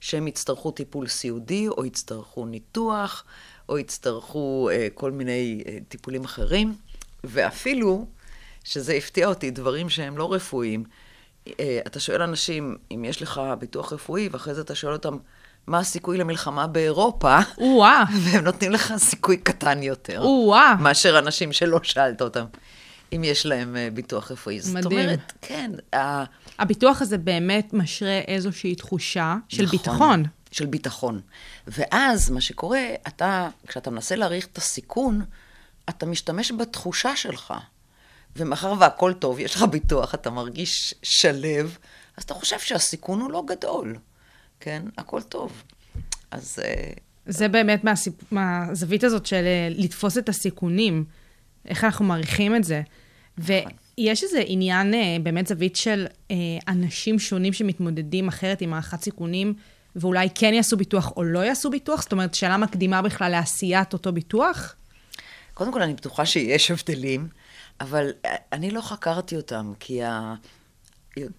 [0.00, 3.24] שהם יצטרכו טיפול סיעודי, או יצטרכו ניתוח,
[3.68, 6.74] או יצטרכו אה, כל מיני אה, טיפולים אחרים,
[7.24, 8.06] ואפילו,
[8.64, 10.84] שזה הפתיע אותי, דברים שהם לא רפואיים.
[11.60, 15.16] אה, אתה שואל אנשים אם יש לך ביטוח רפואי, ואחרי זה אתה שואל אותם,
[15.66, 17.38] מה הסיכוי למלחמה באירופה?
[17.58, 20.20] או-אה, והם נותנים לך סיכוי קטן יותר.
[20.20, 20.74] או-אה.
[20.80, 22.44] מאשר אנשים שלא שאלת אותם
[23.12, 24.60] אם יש להם אה, ביטוח רפואי.
[24.60, 25.00] זאת מדהים.
[25.00, 25.70] אומרת, כן,
[26.58, 30.24] הביטוח הזה באמת משרה איזושהי תחושה של נכון, ביטחון.
[30.52, 31.20] של ביטחון.
[31.66, 35.24] ואז מה שקורה, אתה, כשאתה מנסה להעריך את הסיכון,
[35.88, 37.54] אתה משתמש בתחושה שלך.
[38.36, 41.76] ומאחר והכל טוב, יש לך ביטוח, אתה מרגיש שלב,
[42.16, 43.96] אז אתה חושב שהסיכון הוא לא גדול.
[44.60, 44.82] כן?
[44.98, 45.62] הכל טוב.
[46.30, 46.58] אז...
[46.64, 46.92] אה,
[47.26, 47.82] זה באמת.
[48.30, 51.04] מהזווית הזאת של אה, לתפוס את הסיכונים,
[51.70, 52.82] איך אנחנו מעריכים את זה.
[53.38, 56.36] ויש איזה עניין, אה, באמת זווית של אה,
[56.68, 59.54] אנשים שונים שמתמודדים אחרת עם הערכת סיכונים,
[59.96, 62.02] ואולי כן יעשו ביטוח או לא יעשו ביטוח?
[62.02, 64.74] זאת אומרת, שאלה מקדימה בכלל לעשיית אותו ביטוח?
[65.54, 67.28] קודם כל, אני בטוחה שיש הבדלים,
[67.80, 68.12] אבל
[68.52, 70.34] אני לא חקרתי אותם, כי ה...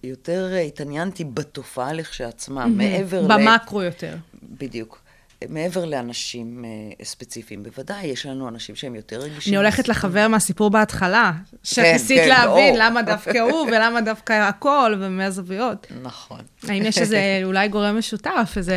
[0.02, 3.28] יותר התעניינתי בתופעה לכשעצמה, מעבר ל...
[3.28, 4.16] במקרו יותר.
[4.42, 5.02] בדיוק.
[5.48, 7.62] מעבר לאנשים אה, ספציפיים.
[7.62, 9.50] בוודאי, יש לנו אנשים שהם יותר רגישים.
[9.52, 12.80] אני הולכת לחבר מהסיפור בהתחלה, שניסית כן, להבין או.
[12.80, 15.86] למה דווקא הוא ולמה דווקא הכל ומהזוויות.
[16.02, 16.40] נכון.
[16.68, 18.76] האם יש איזה אולי גורם משותף, איזה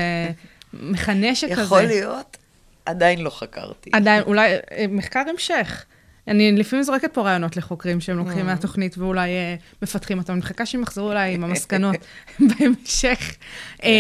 [0.73, 1.61] מכנה שכזה?
[1.61, 2.37] יכול להיות,
[2.85, 3.89] עדיין לא חקרתי.
[3.93, 5.85] עדיין, אולי אה, מחקר המשך.
[6.27, 8.19] אני לפעמים זורקת פה רעיונות לחוקרים שהם Mm.
[8.19, 10.33] לוקחים מהתוכנית ואולי אה, מפתחים אותם.
[10.33, 11.95] אני מחכה שהם יחזרו אליי עם המסקנות
[12.39, 13.35] בהמשך.
[13.77, 13.87] כן.
[13.87, 13.91] אה,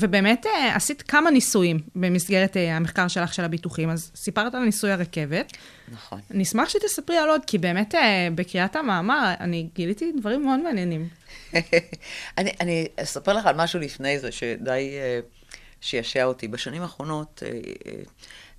[0.00, 3.90] ובאמת אה, עשית כמה ניסויים במסגרת אה, המחקר שלך של הביטוחים.
[3.90, 5.52] אז סיפרת על ניסוי הרכבת.
[5.92, 6.20] נכון.
[6.30, 11.08] אני אשמח שתספרי על עוד, כי באמת אה, בקריאת המאמר אני גיליתי דברים מאוד מעניינים.
[12.38, 15.20] אני, אני אספר לך על משהו לפני זה, שדי אה,
[15.80, 16.48] שישע אותי.
[16.48, 17.50] בשנים האחרונות אה,
[17.86, 17.92] אה,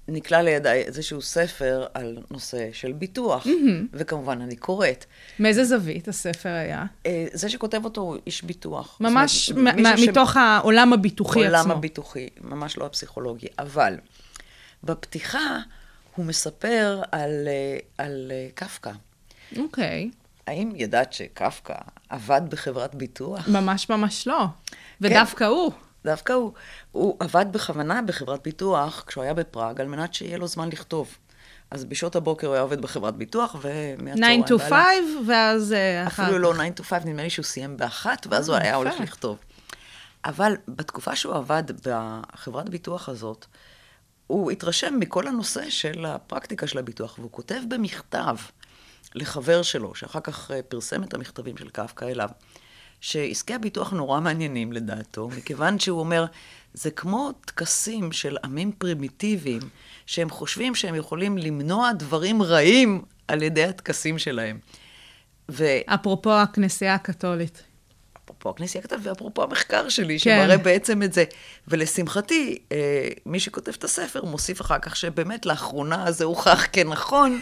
[0.08, 3.48] נקלע לידיי איזשהו ספר על נושא של ביטוח,
[3.94, 5.06] וכמובן אני קוראת.
[5.40, 6.86] מאיזה זווית הספר היה?
[7.06, 8.98] אה, זה שכותב אותו הוא איש ביטוח.
[9.02, 11.58] ממש אומרת, מ- ש- מתוך העולם הביטוחי עצמו.
[11.58, 13.48] עולם הביטוחי, ממש לא הפסיכולוגי.
[13.60, 13.96] אבל
[14.84, 15.58] בפתיחה
[16.16, 18.92] הוא מספר על, אה, על אה, קפקא.
[19.58, 20.10] אוקיי.
[20.48, 21.74] האם ידעת שקפקא
[22.10, 23.48] עבד בחברת ביטוח?
[23.48, 24.46] ממש ממש לא.
[25.02, 25.72] ודווקא הוא.
[26.06, 26.52] דווקא הוא,
[26.92, 31.18] הוא עבד בכוונה בחברת ביטוח כשהוא היה בפראג, על מנת שיהיה לו זמן לכתוב.
[31.72, 34.44] אז בשעות הבוקר הוא היה עובד בחברת ביטוח, ומהצהריים...
[34.44, 34.70] 9 to והלאה.
[34.70, 36.34] 5, ואז אה, אפילו כך.
[36.34, 38.76] לא 9 to 5, נדמה לי שהוא סיים באחת, ואז הוא אה, היה.
[38.76, 39.38] הולך לכתוב.
[40.26, 43.46] אבל בתקופה שהוא עבד בחברת ביטוח הזאת,
[44.28, 48.36] הוא התרשם מכל הנושא של הפרקטיקה של הביטוח, והוא כותב במכתב
[49.16, 52.30] לחבר שלו, שאחר כך אה, פרסם את המכתבים של קפקא אליו,
[53.06, 56.26] שעסקי הביטוח נורא מעניינים לדעתו, מכיוון שהוא אומר,
[56.74, 59.62] זה כמו טקסים של עמים פרימיטיביים,
[60.06, 64.60] שהם חושבים שהם יכולים למנוע דברים רעים על ידי הטקסים שלהם.
[65.52, 65.66] ו...
[65.86, 67.64] אפרופו הכנסייה הקתולית.
[68.24, 70.42] אפרופו הכנסייה כתב, ואפרופו המחקר שלי, כן.
[70.44, 71.24] שמראה בעצם את זה.
[71.68, 77.40] ולשמחתי, אה, מי שכותב את הספר מוסיף אחר כך שבאמת לאחרונה זה הוכח כנכון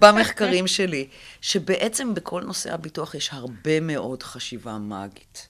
[0.00, 1.08] במחקרים שלי,
[1.40, 5.48] שבעצם בכל נושא הביטוח יש הרבה מאוד חשיבה מאגית.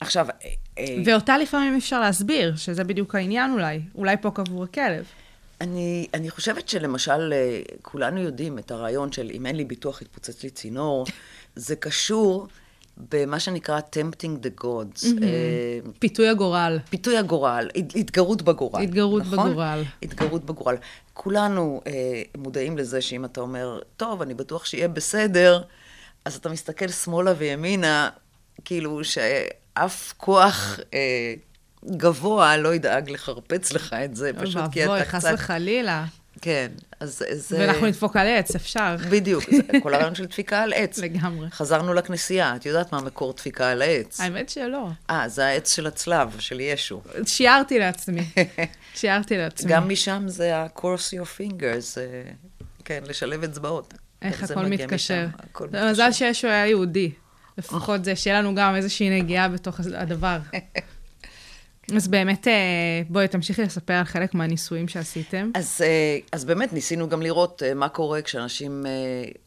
[0.00, 3.80] עכשיו, אה, אה, ואותה לפעמים אפשר להסביר, שזה בדיוק העניין אולי.
[3.94, 5.04] אולי פה קבור הכלב.
[5.60, 10.42] אני, אני חושבת שלמשל, אה, כולנו יודעים את הרעיון של אם אין לי ביטוח, יתפוצץ
[10.42, 11.06] לי צינור,
[11.56, 12.48] זה קשור
[12.96, 15.06] במה שנקרא tempting the gods.
[15.22, 16.78] אה, פיתוי הגורל.
[16.90, 18.82] פיתוי הגורל, הת- התגרות בגורל.
[18.82, 19.50] התגרות נכון?
[19.50, 19.82] בגורל.
[20.02, 20.76] התגרות בגורל.
[21.14, 21.92] כולנו אה,
[22.36, 25.62] מודעים לזה שאם אתה אומר, טוב, אני בטוח שיהיה בסדר,
[26.24, 28.08] אז אתה מסתכל שמאלה וימינה,
[28.64, 31.34] כאילו שאף כוח אה,
[31.96, 35.14] גבוה לא ידאג לחרפץ לך את זה, אוי פשוט כי אתה ואבוי, קצת...
[35.14, 36.04] חס וחלילה.
[36.40, 36.68] כן,
[37.00, 37.56] אז זה...
[37.58, 38.96] ואנחנו נדפוק על עץ, אפשר.
[39.10, 40.98] בדיוק, זה כל הרעיון של דפיקה על עץ.
[40.98, 41.50] לגמרי.
[41.50, 44.20] חזרנו לכנסייה, את יודעת מה מקור דפיקה על העץ?
[44.20, 44.88] האמת שלא.
[45.10, 47.02] אה, זה העץ של הצלב, של ישו.
[47.26, 48.24] שיערתי לעצמי.
[48.94, 49.72] שיערתי לעצמי.
[49.72, 52.22] גם משם זה ה-course your fingers, אה,
[52.84, 53.94] כן, לשלב אצבעות.
[54.22, 55.26] איך הכל מתקשר.
[55.90, 57.10] מזל שישו היה יהודי.
[57.58, 60.38] לפחות זה, שיהיה לנו גם איזושהי נגיעה בתוך הדבר.
[61.96, 62.52] אז באמת, אה,
[63.08, 65.50] בואי תמשיכי לספר על חלק מהניסויים שעשיתם.
[65.54, 68.86] אז, אה, אז באמת ניסינו גם לראות אה, מה קורה כשאנשים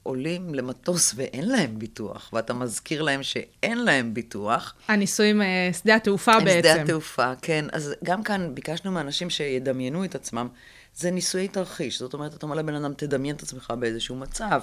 [0.04, 4.74] עולים למטוס ואין להם ביטוח, ואתה מזכיר להם שאין להם ביטוח.
[4.88, 5.42] הניסויים,
[5.82, 6.60] שדה התעופה עם בעצם.
[6.60, 7.66] שדה התעופה, כן.
[7.72, 10.48] אז גם כאן ביקשנו מאנשים שידמיינו את עצמם.
[10.96, 14.62] זה ניסויי תרחיש, זאת אומרת, אתה אומר לבן אדם, תדמיין את עצמך באיזשהו מצב.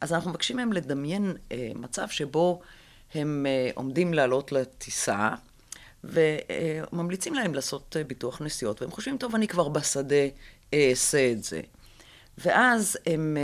[0.00, 2.60] אז אנחנו מבקשים מהם לדמיין אה, מצב שבו
[3.14, 5.30] הם אה, עומדים לעלות לטיסה,
[6.04, 10.26] וממליצים להם לעשות אה, ביטוח נסיעות, והם חושבים, טוב, אני כבר בשדה
[10.74, 11.60] אה, אעשה את זה.
[12.38, 13.36] ואז הם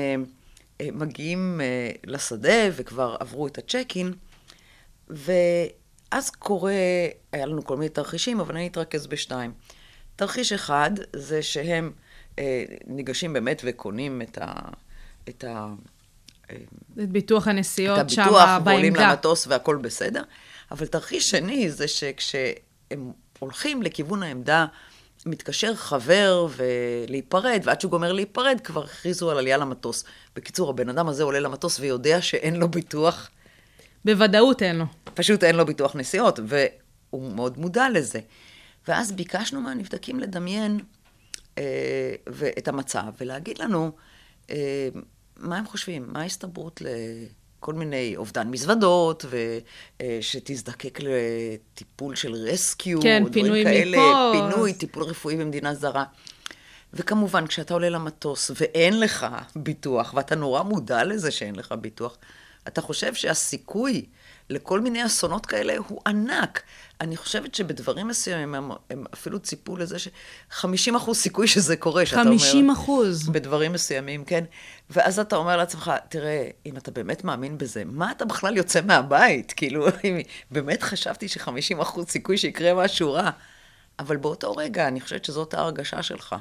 [0.80, 1.60] אה, מגיעים
[2.06, 4.12] לשדה וכבר עברו את הצ'ק-אין,
[5.08, 6.72] ואז קורה,
[7.32, 9.52] היה לנו כל מיני תרחישים, אבל אני אתרכז בשתיים.
[10.16, 11.92] תרחיש אחד זה שהם
[12.86, 14.54] ניגשים באמת וקונים את ה...
[15.28, 15.66] את ה
[17.02, 19.10] את ביטוח הנסיעות את שם הביטוח, ועולים בעמדה.
[19.10, 20.22] למטוס והכל בסדר.
[20.74, 24.66] אבל תרחיש שני זה שכשהם הולכים לכיוון העמדה,
[25.26, 30.04] מתקשר חבר ולהיפרד, ועד שהוא גומר להיפרד, כבר הכריזו על עלייה למטוס.
[30.36, 33.30] בקיצור, הבן אדם הזה עולה למטוס ויודע שאין לו ביטוח,
[34.04, 34.84] בוודאות אין לו.
[35.14, 38.20] פשוט אין לו ביטוח נסיעות, והוא מאוד מודע לזה.
[38.88, 40.80] ואז ביקשנו מהנבדקים לדמיין
[41.58, 42.14] אה,
[42.58, 43.92] את המצב ולהגיד לנו
[44.50, 44.88] אה,
[45.36, 46.82] מה הם חושבים, מה ההסתברות
[47.64, 49.24] לכל מיני אובדן מזוודות,
[50.02, 54.32] ושתזדקק לטיפול של רסקיו, כן, פינוי כאלה, מפה.
[54.32, 56.04] פינוי, טיפול רפואי במדינה זרה.
[56.92, 62.16] וכמובן, כשאתה עולה למטוס ואין לך ביטוח, ואתה נורא מודע לזה שאין לך ביטוח,
[62.68, 64.06] אתה חושב שהסיכוי
[64.50, 66.62] לכל מיני אסונות כאלה הוא ענק.
[67.00, 72.20] אני חושבת שבדברים מסוימים הם, הם אפילו ציפו לזה ש-50 אחוז סיכוי שזה קורה, שאתה
[72.20, 72.30] אומר...
[72.30, 73.28] 50 אחוז.
[73.28, 74.44] בדברים מסוימים, כן.
[74.90, 79.52] ואז אתה אומר לעצמך, תראה, אם אתה באמת מאמין בזה, מה אתה בכלל יוצא מהבית?
[79.56, 83.30] כאילו, אם באמת חשבתי ש-50 אחוז סיכוי שיקרה משהו רע.
[83.98, 86.36] אבל באותו רגע, אני חושבת שזאת ההרגשה שלך.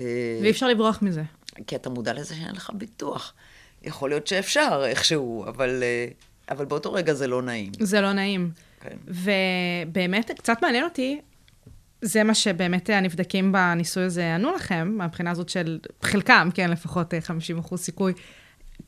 [0.00, 1.22] אה, ואי אפשר לברוח מזה.
[1.66, 3.32] כי אתה מודע לזה שאין לך ביטוח.
[3.82, 6.08] יכול להיות שאפשר איכשהו, אבל, אה,
[6.50, 7.72] אבל באותו רגע זה לא נעים.
[7.80, 8.50] זה לא נעים.
[8.80, 8.96] כן.
[9.06, 11.20] ובאמת, קצת מעניין אותי,
[12.02, 17.58] זה מה שבאמת הנבדקים בניסוי הזה ענו לכם, מהבחינה הזאת של חלקם, כן, לפחות 50
[17.58, 18.12] אחוז סיכוי.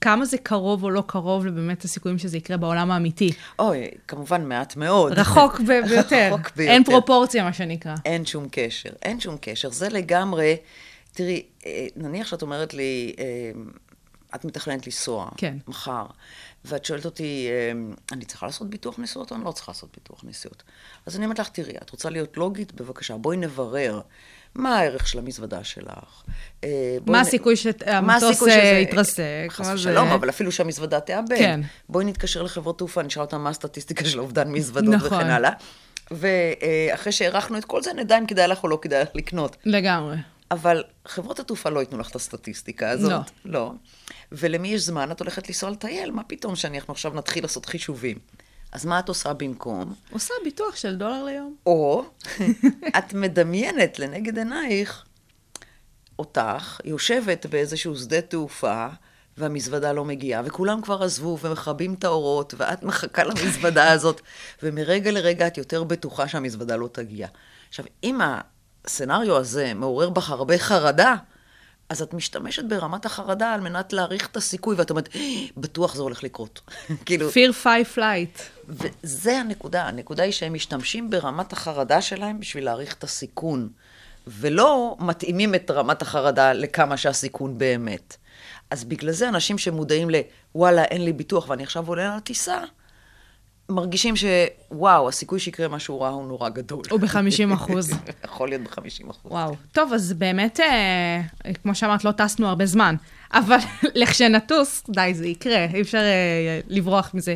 [0.01, 3.33] כמה זה קרוב או לא קרוב לבאמת הסיכויים שזה יקרה בעולם האמיתי?
[3.59, 5.12] אוי, כמובן מעט מאוד.
[5.12, 6.29] רחוק ב- ביותר.
[6.33, 6.73] רחוק ביותר.
[6.73, 7.95] אין פרופורציה, מה שנקרא.
[8.05, 9.71] אין שום קשר, אין שום קשר.
[9.71, 10.57] זה לגמרי,
[11.12, 13.25] תראי, אה, נניח שאת אומרת לי, אה,
[14.35, 15.57] את מתכננת לנסוע, כן.
[15.69, 16.07] מחר,
[16.65, 17.73] ואת שואלת אותי, אה,
[18.12, 20.62] אני צריכה לעשות ביטוח נסיעות או אני לא צריכה לעשות ביטוח נסיעות?
[21.07, 22.73] אז אני אומרת לך, תראי, את רוצה להיות לוגית?
[22.73, 24.01] בבקשה, בואי נברר.
[24.55, 26.23] מה הערך של המזוודה שלך?
[26.65, 29.23] אה, מה נ- הסיכוי מה שהמטוס אה, שזה- יתרסק?
[29.49, 29.75] חס מה זה?
[29.75, 31.39] ושלום, אבל אפילו שהמזוודה תאבד.
[31.39, 31.61] כן.
[31.89, 35.07] בואי נתקשר לחברות תעופה, נשאל אותם מה הסטטיסטיקה של אובדן מזוודות נכון.
[35.19, 35.51] וכן הלאה.
[36.11, 39.57] ואחרי שהערכנו את כל זה, נדע אם כדאי לך או לא כדאי לך לקנות.
[39.65, 40.17] לגמרי.
[40.51, 43.11] אבל חברות התעופה לא ייתנו לך את הסטטיסטיקה הזאת.
[43.11, 43.21] לא.
[43.45, 43.73] לא.
[44.33, 45.11] ולמי יש זמן?
[45.12, 48.19] את הולכת לנסוע לטייל, מה פתאום שאנחנו עכשיו נתחיל לעשות חישובים?
[48.73, 49.95] אז מה את עושה במקום?
[50.11, 51.57] עושה ביטוח של דולר ליום.
[51.67, 52.05] או
[52.99, 55.05] את מדמיינת לנגד עינייך
[56.19, 58.87] אותך יושבת באיזשהו שדה תעופה,
[59.39, 64.21] והמזוודה לא מגיעה, וכולם כבר עזבו ומכבים את האורות, ואת מחכה למזוודה הזאת,
[64.62, 67.29] ומרגע לרגע את יותר בטוחה שהמזוודה לא תגיע.
[67.69, 68.19] עכשיו, אם
[68.85, 71.15] הסצנריו הזה מעורר בך הרבה חרדה,
[71.88, 75.20] אז את משתמשת ברמת החרדה על מנת להעריך את הסיכוי, ואת אומרת, "אה,
[75.57, 76.61] בטוח זה הולך לקרות.
[77.07, 78.42] כאילו, fear fight flight.
[78.68, 79.85] וזה הנקודה.
[79.85, 83.68] הנקודה היא שהם משתמשים ברמת החרדה שלהם בשביל להעריך את הסיכון,
[84.27, 88.16] ולא מתאימים את רמת החרדה לכמה שהסיכון באמת.
[88.70, 90.09] אז בגלל זה אנשים שמודעים
[90.55, 92.61] לוואלה, אין לי ביטוח ואני עכשיו עולה על הטיסה,
[93.68, 96.83] מרגישים שוואו, הסיכוי שיקרה משהו רע הוא נורא גדול.
[96.90, 97.90] הוא ב-50 אחוז.
[98.24, 99.33] יכול להיות ב-50 אחוז.
[99.33, 99.55] וואו.
[99.72, 101.20] טוב, אז באמת, אה,
[101.62, 102.94] כמו שאמרת, לא טסנו הרבה זמן,
[103.33, 103.57] אבל
[103.94, 107.35] לכשנטוס, די, זה יקרה, אי אפשר אה, לברוח מזה.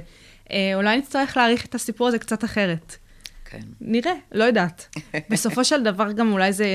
[0.52, 2.96] אה, אולי נצטרך להעריך את הסיפור הזה קצת אחרת.
[3.44, 3.60] כן.
[3.80, 4.96] נראה, לא יודעת.
[5.30, 6.66] בסופו של דבר גם אולי זה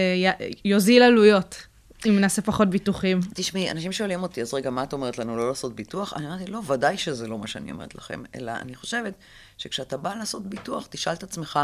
[0.65, 1.67] יוזיל עלויות,
[2.05, 3.19] אם נעשה פחות ביטוחים.
[3.33, 6.13] תשמעי, אנשים שואלים אותי, אז רגע, מה את אומרת לנו, לא לעשות ביטוח?
[6.13, 9.13] אני אמרתי, לא, ודאי שזה לא מה שאני אומרת לכם, אלא אני חושבת
[9.57, 11.59] שכשאתה בא לעשות ביטוח, תשאל את עצמך,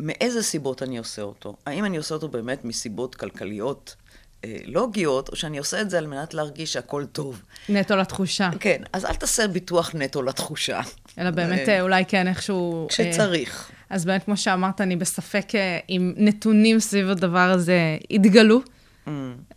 [0.00, 1.56] מאיזה סיבות אני עושה אותו?
[1.66, 3.96] האם אני עושה אותו באמת מסיבות כלכליות
[4.44, 7.42] אה, לוגיות, או שאני עושה את זה על מנת להרגיש שהכל טוב?
[7.68, 8.50] נטו לתחושה.
[8.60, 10.80] כן, אז אל תעשה ביטוח נטו לתחושה.
[11.18, 12.82] אלא באמת, אה, אה, אולי כן איכשהו...
[12.82, 13.70] אה, כשצריך.
[13.90, 18.60] אז באמת, כמו שאמרת, אני בספק אה, אם נתונים סביב הדבר הזה יתגלו.
[19.06, 19.10] Mm.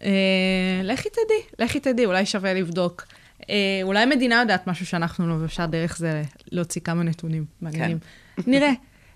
[0.03, 3.05] אה, לכי תדעי, לכי תדעי, אולי שווה לבדוק.
[3.49, 7.97] אה, אולי המדינה יודעת משהו שאנחנו לא, ואפשר דרך זה להוציא כמה נתונים מעניינים.
[8.35, 8.41] כן.
[8.47, 8.71] נראה.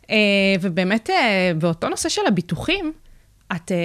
[0.09, 2.93] אה, ובאמת, אה, באותו נושא של הביטוחים,
[3.55, 3.77] את אה,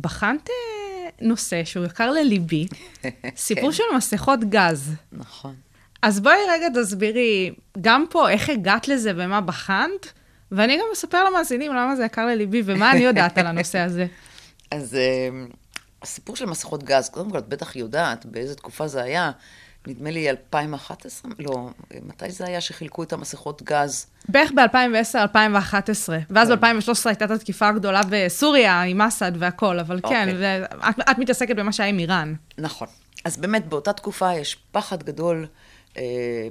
[0.00, 2.66] בחנת אה, נושא שהוא יקר לליבי,
[3.36, 3.76] סיפור כן.
[3.76, 4.92] של מסכות גז.
[5.12, 5.54] נכון.
[6.02, 10.12] אז בואי רגע תסבירי גם פה איך הגעת לזה ומה בחנת,
[10.52, 14.06] ואני גם אספר למאזינים למה זה יקר לליבי ומה אני יודעת על הנושא הזה.
[14.70, 14.96] אז
[16.02, 19.30] הסיפור של מסכות גז, קודם כל, את בטח יודעת באיזה תקופה זה היה.
[19.86, 21.70] נדמה לי 2011, לא,
[22.02, 24.06] מתי זה היה שחילקו את המסכות גז?
[24.28, 30.62] בערך ב-2010-2011, ואז ב-2013 הייתה את התקיפה הגדולה בסוריה עם אסד והכל, אבל כן, אוקיי.
[31.10, 32.34] את מתעסקת במה שהיה עם איראן.
[32.58, 32.88] נכון.
[33.24, 35.46] אז באמת, באותה תקופה יש פחד גדול
[35.96, 36.02] אה,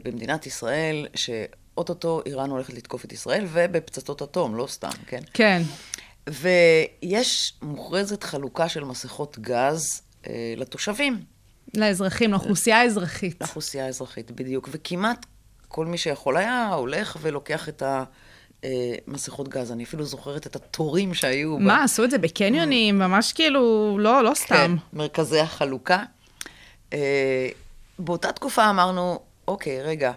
[0.04, 5.22] במדינת ישראל, שאו-טו-טו איראן הולכת לתקוף את ישראל, ובפצצות אטום, לא סתם, כן?
[5.34, 5.62] כן,
[6.28, 11.20] ויש מוכרזת חלוקה של מסכות גז אה, לתושבים,
[11.74, 13.42] לאזרחים, לאוכלוסייה האזרחית.
[13.42, 14.70] לאוכלוסייה האזרחית, בדיוק.
[14.72, 15.26] וכמעט
[15.68, 17.84] כל מי שיכול היה הולך ולוקח את
[19.08, 19.72] המסכות גז.
[19.72, 21.58] אני אפילו זוכרת את התורים שהיו.
[21.58, 24.56] ב- מה, עשו את זה בקניונים, ממש כאילו, לא, לא סתם.
[24.56, 26.04] כן, מרכזי החלוקה.
[26.94, 27.50] אה,
[28.00, 30.12] באותה תקופה אמרנו, אוקיי, רגע,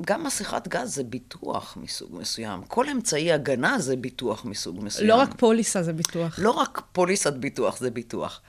[0.00, 2.62] גם מסכת גז זה ביטוח מסוג מסוים.
[2.62, 5.08] כל אמצעי הגנה זה ביטוח מסוג מסוים.
[5.08, 6.38] לא רק פוליסה זה ביטוח.
[6.38, 8.40] לא רק פוליסת ביטוח זה ביטוח.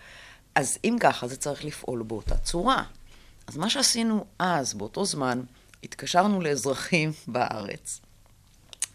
[0.56, 2.84] אז אם ככה, זה צריך לפעול באותה צורה.
[3.48, 5.42] אז מה שעשינו אז, באותו זמן,
[5.84, 8.02] התקשרנו לאזרחים בארץ,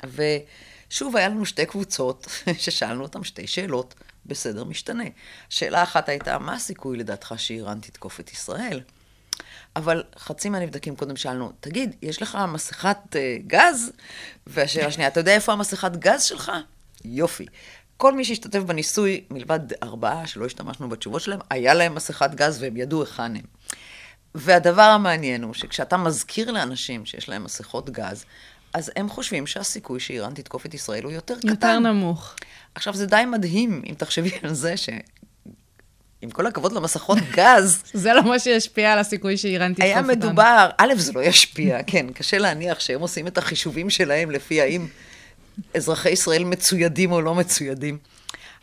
[0.05, 2.27] ושוב, היה לנו שתי קבוצות
[2.59, 3.95] ששאלנו אותם שתי שאלות
[4.27, 5.05] בסדר משתנה.
[5.49, 8.81] שאלה אחת הייתה, מה הסיכוי לדעתך שאיראן תתקוף את ישראל?
[9.77, 13.17] אבל חצי מהנבדקים קודם שאלנו, תגיד, יש לך מסכת uh,
[13.47, 13.93] גז?
[14.47, 16.53] והשאלה השנייה, אתה יודע איפה המסכת גז שלך?
[17.05, 17.47] יופי.
[17.97, 22.77] כל מי שהשתתף בניסוי, מלבד ארבעה שלא השתמשנו בתשובות שלהם, היה להם מסכת גז והם
[22.77, 23.45] ידעו היכן הם.
[24.35, 28.25] והדבר המעניין הוא שכשאתה מזכיר לאנשים שיש להם מסכות גז,
[28.73, 31.49] אז הם חושבים שהסיכוי שאיראן תתקוף את ישראל הוא יותר קטן.
[31.49, 32.35] יותר נמוך.
[32.75, 34.89] עכשיו, זה די מדהים, אם תחשבי על זה ש...
[36.23, 40.13] עם כל הכבוד למסכות גז, זה לא מה שישפיע על הסיכוי שאיראן היה אותנו.
[40.13, 44.87] מדובר, א', זה לא ישפיע, כן, קשה להניח שהם עושים את החישובים שלהם לפי האם
[45.75, 47.99] אזרחי ישראל מצוידים או לא מצוידים,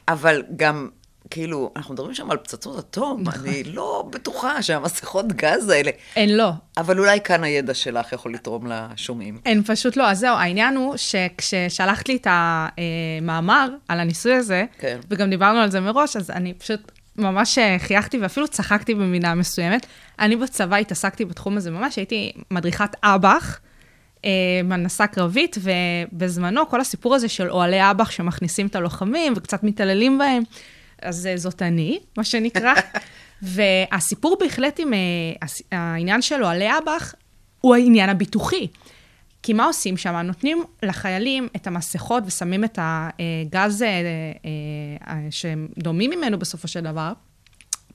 [0.07, 0.89] אבל גם,
[1.29, 6.49] כאילו, אנחנו מדברים שם על פצצות אטום, אני לא בטוחה שהמסכות גז האלה, הן לא.
[6.77, 9.37] אבל אולי כאן הידע שלך יכול לתרום לשומעים.
[9.45, 10.09] הן פשוט לא.
[10.09, 14.99] אז זהו, העניין הוא שכששלחת לי את המאמר על הניסוי הזה, כן.
[15.09, 19.85] וגם דיברנו על זה מראש, אז אני פשוט ממש אה, חייכתי ואפילו צחקתי במידה מסוימת.
[20.19, 23.59] אני בצבא התעסקתי בתחום הזה ממש, הייתי מדריכת אב"ח.
[24.25, 30.17] אה, מנסה קרבית, ובזמנו כל הסיפור הזה של אוהלי אב"ח שמכניסים את הלוחמים וקצת מתעללים
[30.17, 30.43] בהם,
[31.01, 32.73] אז אה, זאת אני, מה שנקרא.
[33.41, 34.99] והסיפור בהחלט עם אה,
[35.71, 37.15] העניין של אוהלי אב"ח,
[37.61, 38.67] הוא העניין הביטוחי.
[39.43, 40.15] כי מה עושים שם?
[40.15, 44.01] נותנים לחיילים את המסכות ושמים את הגז אה, אה,
[45.07, 47.13] אה, שהם דומים ממנו בסופו של דבר,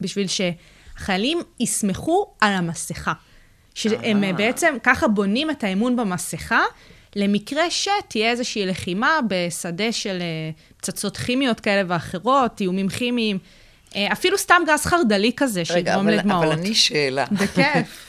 [0.00, 3.12] בשביל שהחיילים יסמכו על המסכה.
[3.74, 4.32] שהם אה.
[4.32, 6.62] בעצם ככה בונים את האמון במסכה,
[7.16, 13.38] למקרה שתהיה איזושהי לחימה בשדה של אה, פצצות כימיות כאלה ואחרות, איומים כימיים,
[13.96, 16.44] אה, אפילו סתם גז חרדלי כזה, רגע, שיגרום אבל, לדמעות.
[16.44, 17.24] אבל אני שאלה.
[17.30, 18.07] בכיף.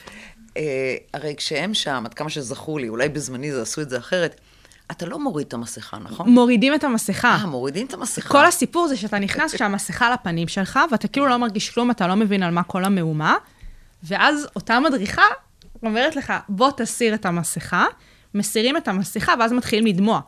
[0.57, 4.41] אה, הרי כשהם שם, עד כמה שזכור לי, אולי בזמני זה עשו את זה אחרת,
[4.91, 6.29] אתה לא מוריד את המסכה, נכון?
[6.29, 7.35] מורידים את המסכה.
[7.41, 8.29] אה, מורידים את המסכה.
[8.29, 12.07] כל הסיפור זה שאתה נכנס כשהמסכה על הפנים שלך, ואתה כאילו לא מרגיש כלום, אתה
[12.07, 13.35] לא מבין על מה כל המהומה,
[14.03, 15.21] ואז אותה מדריכה
[15.83, 17.85] אומרת לך, בוא תסיר את המסכה,
[18.33, 20.21] מסירים את המסכה, ואז מתחילים לדמוע.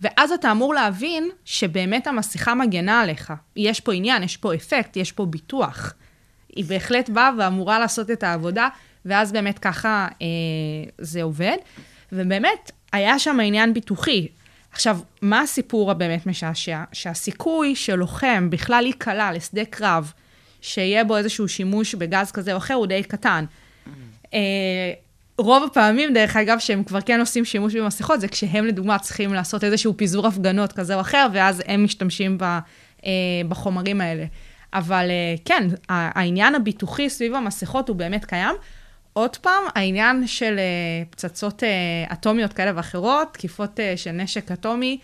[0.00, 3.32] ואז אתה אמור להבין שבאמת המסכה מגנה עליך.
[3.56, 5.92] יש פה עניין, יש פה אפקט, יש פה ביטוח.
[6.56, 8.68] היא בהחלט באה ואמורה לעשות את העבודה,
[9.06, 10.26] ואז באמת ככה אה,
[10.98, 11.56] זה עובד.
[12.12, 14.28] ובאמת, היה שם עניין ביטוחי.
[14.72, 16.82] עכשיו, מה הסיפור הבאמת משעשע?
[16.92, 20.12] שהסיכוי של לוחם בכלל ייקלע לשדה קרב,
[20.60, 23.44] שיהיה בו איזשהו שימוש בגז כזה או אחר, הוא די קטן.
[24.34, 24.92] אה,
[25.38, 29.64] רוב הפעמים, דרך אגב, שהם כבר כן עושים שימוש במסכות, זה כשהם לדוגמה צריכים לעשות
[29.64, 33.10] איזשהו פיזור הפגנות כזה או אחר, ואז הם משתמשים ב, אה,
[33.48, 34.24] בחומרים האלה.
[34.72, 38.54] אבל אה, כן, העניין הביטוחי סביב המסכות הוא באמת קיים.
[39.16, 41.68] עוד פעם, העניין של אה, פצצות אה,
[42.12, 44.98] אטומיות כאלה ואחרות, תקיפות אה, של נשק אטומי,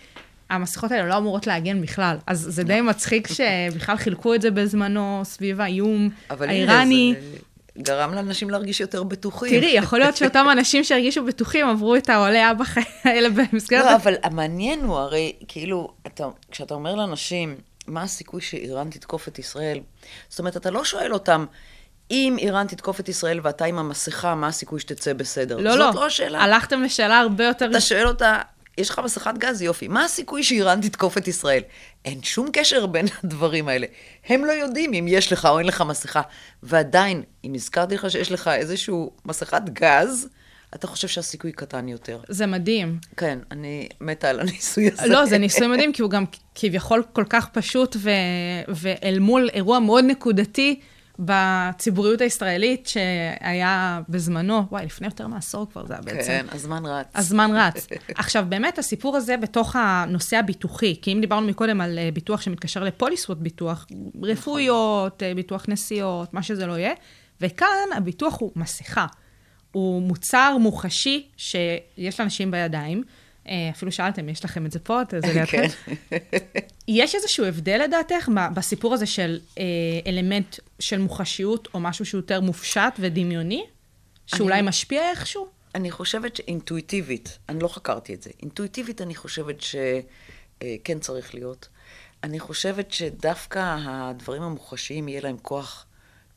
[0.49, 2.17] המסכות האלה לא אמורות להגן בכלל.
[2.27, 7.15] אז זה די מצחיק שבכלל חילקו את זה בזמנו סביב האיום אבל האיראני.
[7.77, 9.59] גרם לאנשים להרגיש יותר בטוחים.
[9.59, 13.85] תראי, יכול להיות שאותם אנשים שהרגישו בטוחים עברו את האוהלי אב"ח האלה במסגרת...
[13.85, 17.55] לא, אבל המעניין הוא הרי, כאילו, אתה, כשאתה אומר לאנשים,
[17.87, 19.79] מה הסיכוי שאיראן תתקוף את ישראל?
[20.29, 21.45] זאת אומרת, אתה לא שואל אותם,
[22.11, 25.57] אם איראן תתקוף את ישראל ואתה עם המסכה, מה הסיכוי שתצא בסדר?
[25.57, 25.91] לא, זאת לא.
[25.95, 26.41] לא השאלה.
[26.41, 27.69] הלכתם לשאלה הרבה יותר...
[27.69, 28.41] אתה שואל אותה,
[28.77, 29.87] יש לך מסכת גז, יופי.
[29.87, 31.61] מה הסיכוי שאיראן תתקוף את ישראל?
[32.05, 33.87] אין שום קשר בין הדברים האלה.
[34.27, 36.21] הם לא יודעים אם יש לך או אין לך מסכה.
[36.63, 38.95] ועדיין, אם הזכרתי לך שיש לך איזושהי
[39.25, 40.27] מסכת גז,
[40.75, 42.19] אתה חושב שהסיכוי קטן יותר.
[42.27, 42.99] זה מדהים.
[43.17, 45.07] כן, אני מתה על הניסוי הזה.
[45.07, 46.25] לא, זה ניסוי מדהים, כי הוא גם
[46.55, 48.09] כביכול כל כך פשוט, ו...
[48.67, 50.79] ואל מול אירוע מאוד נקודתי
[51.19, 56.27] בציבוריות הישראלית שהיה בזמנו, וואי, לפני יותר מעשור כבר זה היה בעצם.
[56.27, 57.07] כן, הזמן רץ.
[57.15, 57.87] הזמן רץ.
[58.15, 62.83] עכשיו, באמת, הסיפור הזה בתוך הנושא הביטוחי, כי אם דיברנו מקודם על אה, ביטוח שמתקשר
[62.83, 63.87] לפוליסות ביטוח,
[64.23, 66.93] רפואיות, אה, ביטוח נסיעות, מה שזה לא יהיה,
[67.41, 69.05] וכאן הביטוח הוא מסכה.
[69.71, 73.03] הוא מוצר מוחשי שיש לאנשים בידיים.
[73.47, 74.99] אה, אפילו שאלתם, יש לכם את זה פה?
[75.11, 75.67] זה לידכם?
[75.67, 76.17] כן.
[76.87, 79.63] יש איזשהו הבדל לדעתך ב- בסיפור הזה של אה,
[80.07, 83.65] אלמנט של מוחשיות, או משהו שהוא יותר מופשט ודמיוני?
[84.27, 85.47] שאולי אני- משפיע איכשהו?
[85.75, 91.67] אני חושבת שאינטואיטיבית, אני לא חקרתי את זה, אינטואיטיבית אני חושבת שכן צריך להיות.
[92.23, 95.85] אני חושבת שדווקא הדברים המוחשיים יהיה להם כוח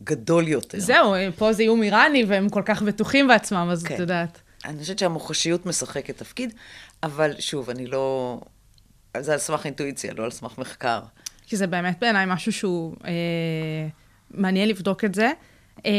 [0.03, 0.79] גדול יותר.
[0.81, 3.95] זהו, אה, פה זה איום איראני, והם כל כך בטוחים בעצמם, אז כן.
[3.95, 4.39] את יודעת.
[4.65, 6.55] אני חושבת שהמוחשיות משחקת תפקיד,
[7.07, 8.41] אבל שוב, אני לא...
[9.21, 11.01] זה על סמך אינטואיציה, לא על סמך מחקר.
[11.47, 13.11] כי זה באמת בעיניי משהו שהוא אה,
[14.31, 15.31] מעניין לבדוק את זה.
[15.87, 15.93] אה,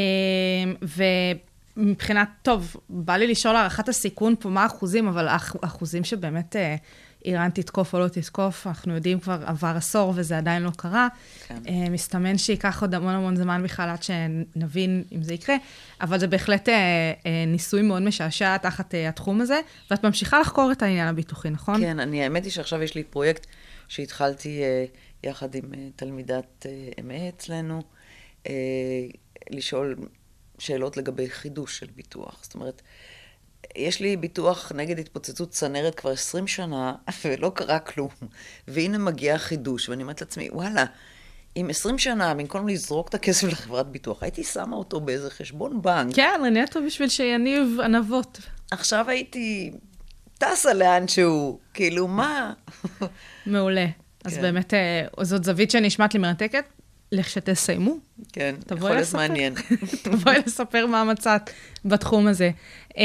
[1.78, 6.76] ומבחינת, טוב, בא לי לשאול הערכת הסיכון פה, מה האחוזים, אבל האח- האחוזים שבאמת אה,
[7.28, 11.08] איראן תתקוף או לא תתקוף, אנחנו יודעים כבר עבר עשור וזה עדיין לא קרה.
[11.48, 11.62] כן.
[11.68, 15.56] אה, מסתמן שייקח עוד המון המון זמן בכלל עד שנבין אם זה יקרה,
[16.02, 16.76] אבל זה בהחלט אה,
[17.26, 19.60] אה, ניסוי מאוד משעשע תחת התחום הזה,
[19.92, 21.82] ואת ממשיכה לחקור את העניין הביטוחי, נכון?
[21.82, 23.48] כן, אני, האמת היא שעכשיו יש לי פרויקט
[23.88, 24.62] שהתחלתי
[25.24, 25.64] יחד עם
[25.96, 26.66] תלמידת
[26.98, 27.82] MA אצלנו,
[29.50, 29.96] לשאול
[30.60, 32.40] שאלות לגבי חידוש של ביטוח.
[32.42, 32.82] זאת אומרת,
[33.76, 36.94] יש לי ביטוח נגד התפוצצות צנרת כבר 20 שנה,
[37.26, 38.10] ולא קרה כלום.
[38.68, 40.86] והנה מגיע חידוש, ואני אומרת לעצמי, וואלה,
[41.58, 46.16] אם 20 שנה, במקום לזרוק את הכסף לחברת ביטוח, הייתי שמה אותו באיזה חשבון בנק.
[46.16, 48.40] כן, נטו בשביל שיניב ענבות.
[48.72, 49.72] עכשיו הייתי
[50.38, 52.54] טסה לאנשהו, כאילו, מה?
[53.46, 53.86] מעולה.
[54.24, 54.42] אז כן.
[54.42, 56.64] באמת, אה, זאת זווית שנשמעת לי מרתקת.
[57.12, 57.98] לכשתסיימו,
[58.34, 59.14] כן, יכול להיות.
[59.14, 59.54] מעניין.
[60.04, 61.50] תבואי לספר מה מצאת
[61.86, 62.52] בתחום הזה.
[62.98, 63.04] אה,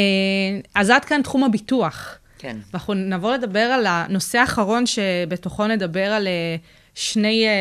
[0.74, 2.18] אז עד כאן תחום הביטוח.
[2.38, 2.57] כן.
[2.70, 6.57] ואנחנו נעבור לדבר על הנושא האחרון, שבתוכו נדבר על אה,
[6.95, 7.53] שני אה,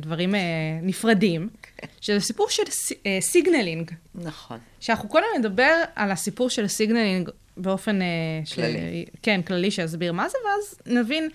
[0.00, 0.34] דברים
[0.82, 1.86] נפרדים, כן.
[2.00, 2.62] שזה סיפור של
[3.20, 3.90] signaling.
[4.14, 4.58] נכון.
[4.80, 7.98] שאנחנו קודם נדבר על הסיפור של signaling באופן...
[8.54, 9.04] כללי.
[9.06, 9.18] ש...
[9.22, 11.28] כן, כללי, שיסביר מה זה, ואז נבין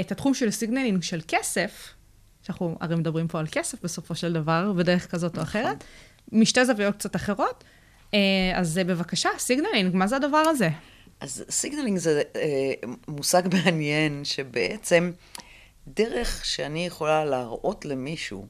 [0.00, 1.94] את התחום של signaling של כסף,
[2.42, 5.84] שאנחנו הרי מדברים פה על כסף בסופו של דבר, בדרך כזאת או אחרת,
[6.32, 7.64] משתי זוויות קצת אחרות.
[8.14, 8.18] אה,
[8.54, 10.68] אז אה, בבקשה, signaling, מה זה הדבר הזה?
[11.20, 12.72] אז signaling זה אה,
[13.08, 15.12] מושג מעניין, שבעצם
[15.86, 18.46] דרך שאני יכולה להראות למישהו,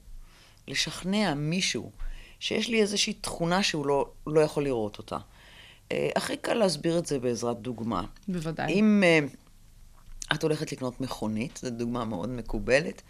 [0.68, 1.90] לשכנע מישהו,
[2.40, 5.18] שיש לי איזושהי תכונה שהוא לא, לא יכול לראות אותה.
[6.16, 8.04] הכי קל להסביר את זה בעזרת דוגמה.
[8.28, 8.72] בוודאי.
[8.72, 9.02] אם
[10.34, 13.02] את הולכת לקנות מכונית, זו דוגמה מאוד מקובלת,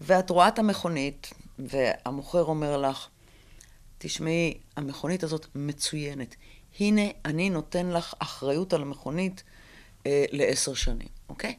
[0.00, 3.08] ואת רואה את המכונית, והמוכר אומר לך,
[3.98, 6.36] תשמעי, המכונית הזאת מצוינת.
[6.80, 9.42] הנה, אני נותן לך אחריות על המכונית
[10.06, 11.54] אה, לעשר שנים, אוקיי?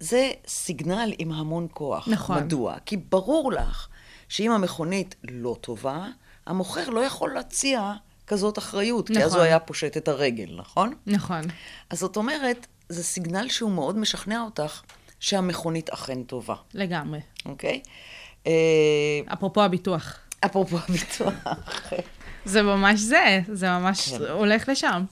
[0.00, 2.08] זה סיגנל עם המון כוח.
[2.08, 2.38] נכון.
[2.38, 2.76] מדוע?
[2.86, 3.88] כי ברור לך
[4.28, 6.06] שאם המכונית לא טובה,
[6.46, 7.92] המוכר לא יכול להציע
[8.26, 9.38] כזאת אחריות, כי אז נכון.
[9.38, 10.94] הוא היה פושט את הרגל, נכון?
[11.06, 11.42] נכון.
[11.90, 14.82] אז זאת אומרת, זה סיגנל שהוא מאוד משכנע אותך
[15.20, 17.20] שהמכונית אכן טובה, לגמרי.
[17.46, 17.82] אוקיי?
[18.46, 18.52] אה,
[19.32, 20.18] אפרופו הביטוח.
[20.44, 21.34] אפרופו הביטוח.
[22.44, 24.24] זה ממש זה, זה ממש כן.
[24.24, 25.04] הולך לשם.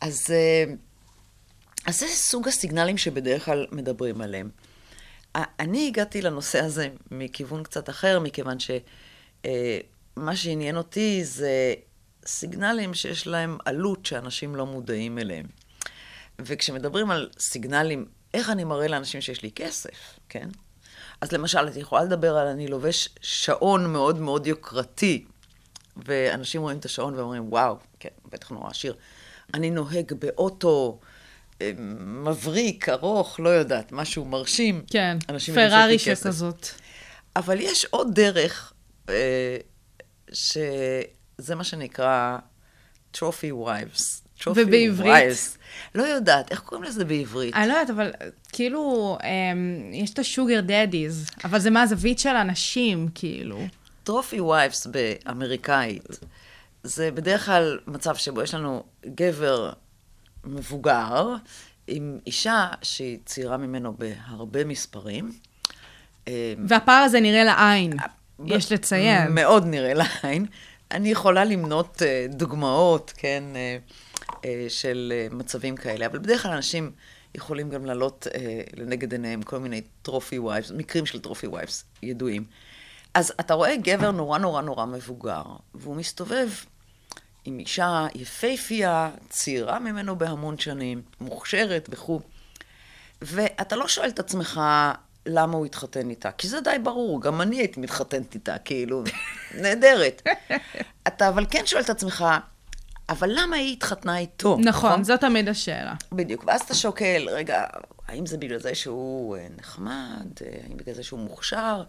[0.00, 0.64] אז, אה,
[1.86, 4.50] אז זה סוג הסיגנלים שבדרך כלל מדברים עליהם.
[5.34, 11.74] אני הגעתי לנושא הזה מכיוון קצת אחר, מכיוון שמה שעניין אותי זה
[12.26, 15.46] סיגנלים שיש להם עלות שאנשים לא מודעים אליהם.
[16.38, 20.48] וכשמדברים על סיגנלים, איך אני מראה לאנשים שיש לי כסף, כן?
[21.20, 25.24] אז למשל, את יכולה לדבר על אני לובש שעון מאוד מאוד יוקרתי,
[25.96, 28.94] ואנשים רואים את השעון ואומרים, וואו, כן, בטח נורא עשיר.
[29.54, 31.00] אני נוהג באוטו
[31.60, 34.84] אה, מבריק, ארוך, לא יודעת, משהו מרשים.
[34.90, 35.18] כן,
[35.54, 35.98] פרארי.
[35.98, 36.66] שכזאת.
[37.36, 38.72] אבל יש עוד דרך,
[39.08, 39.56] אה,
[40.32, 42.38] שזה מה שנקרא
[43.16, 44.27] trophy wives.
[44.46, 45.32] ובעברית?
[45.32, 45.58] wives.
[45.94, 47.54] לא יודעת, איך קוראים לזה בעברית?
[47.54, 48.12] אני לא יודעת, אבל
[48.52, 53.66] כאילו, אמ, יש את ה sugar daddies, אבל זה מהזווית של אנשים, כאילו.
[54.04, 56.18] trophy wives באמריקאית,
[56.82, 59.72] זה בדרך כלל מצב שבו יש לנו גבר
[60.44, 61.34] מבוגר
[61.86, 65.32] עם אישה שהיא צעירה ממנו בהרבה מספרים.
[66.28, 67.92] אה, והפער הזה נראה לעין,
[68.46, 69.32] יש לציין.
[69.34, 70.46] מאוד נראה לעין.
[70.90, 73.76] אני יכולה למנות אה, דוגמאות, כן, אה,
[74.68, 76.90] של אה, מצבים כאלה, אבל בדרך כלל אנשים
[77.34, 82.44] יכולים גם להעלות אה, לנגד עיניהם כל מיני trophy wives, מקרים של trophy wives ידועים.
[83.14, 85.42] אז אתה רואה גבר נורא נורא נורא מבוגר,
[85.74, 86.48] והוא מסתובב
[87.44, 92.20] עם אישה יפייפייה, צעירה ממנו בהמון שנים, מוכשרת וכו',
[93.22, 94.60] ואתה לא שואל את עצמך
[95.26, 99.04] למה הוא התחתן איתה, כי זה די ברור, גם אני הייתי מתחתנת איתה, כאילו,
[99.54, 100.22] נהדרת.
[101.06, 102.24] אתה אבל כן שואל את עצמך,
[103.08, 104.58] אבל למה היא התחתנה איתו?
[104.64, 105.94] נכון, זו תמיד השאלה.
[106.12, 107.64] בדיוק, ואז אתה שוקל, רגע,
[108.08, 110.26] האם זה בגלל זה שהוא אה, נחמד?
[110.42, 111.82] אה, האם בגלל זה שהוא מוכשר?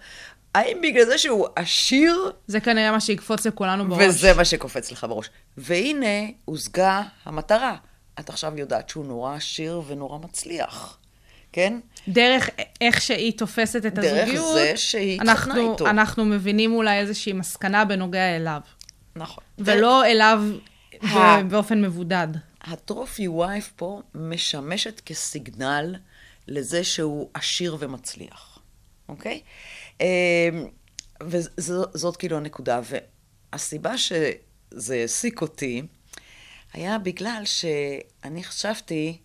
[0.56, 2.32] האם בגלל זה שהוא עשיר?
[2.48, 4.04] זה כנראה מה שיקפוץ לכולנו בראש.
[4.08, 5.30] וזה מה שקופץ לך בראש.
[5.58, 7.76] והנה, הושגה המטרה.
[8.20, 10.98] את עכשיו יודעת שהוא נורא עשיר ונורא מצליח,
[11.52, 11.80] כן?
[12.08, 12.50] דרך
[12.82, 15.88] איך שהיא תופסת את דרך הזוגיות, זה שהיא התחתנה איתו.
[15.88, 18.62] אנחנו מבינים אולי איזושהי מסקנה בנוגע אליו,
[19.16, 19.44] נכון.
[19.60, 20.44] ולא אליו
[21.50, 22.28] באופן מבודד.
[22.62, 25.96] הטרופי וייף פה משמשת כסיגנל
[26.48, 28.60] לזה שהוא עשיר ומצליח,
[29.10, 29.42] אוקיי?
[30.02, 30.06] אמ,
[31.24, 32.82] וזאת כאילו הנקודה.
[33.54, 35.82] והסיבה שזה העסיק אותי,
[36.74, 39.18] היה בגלל שאני חשבתי,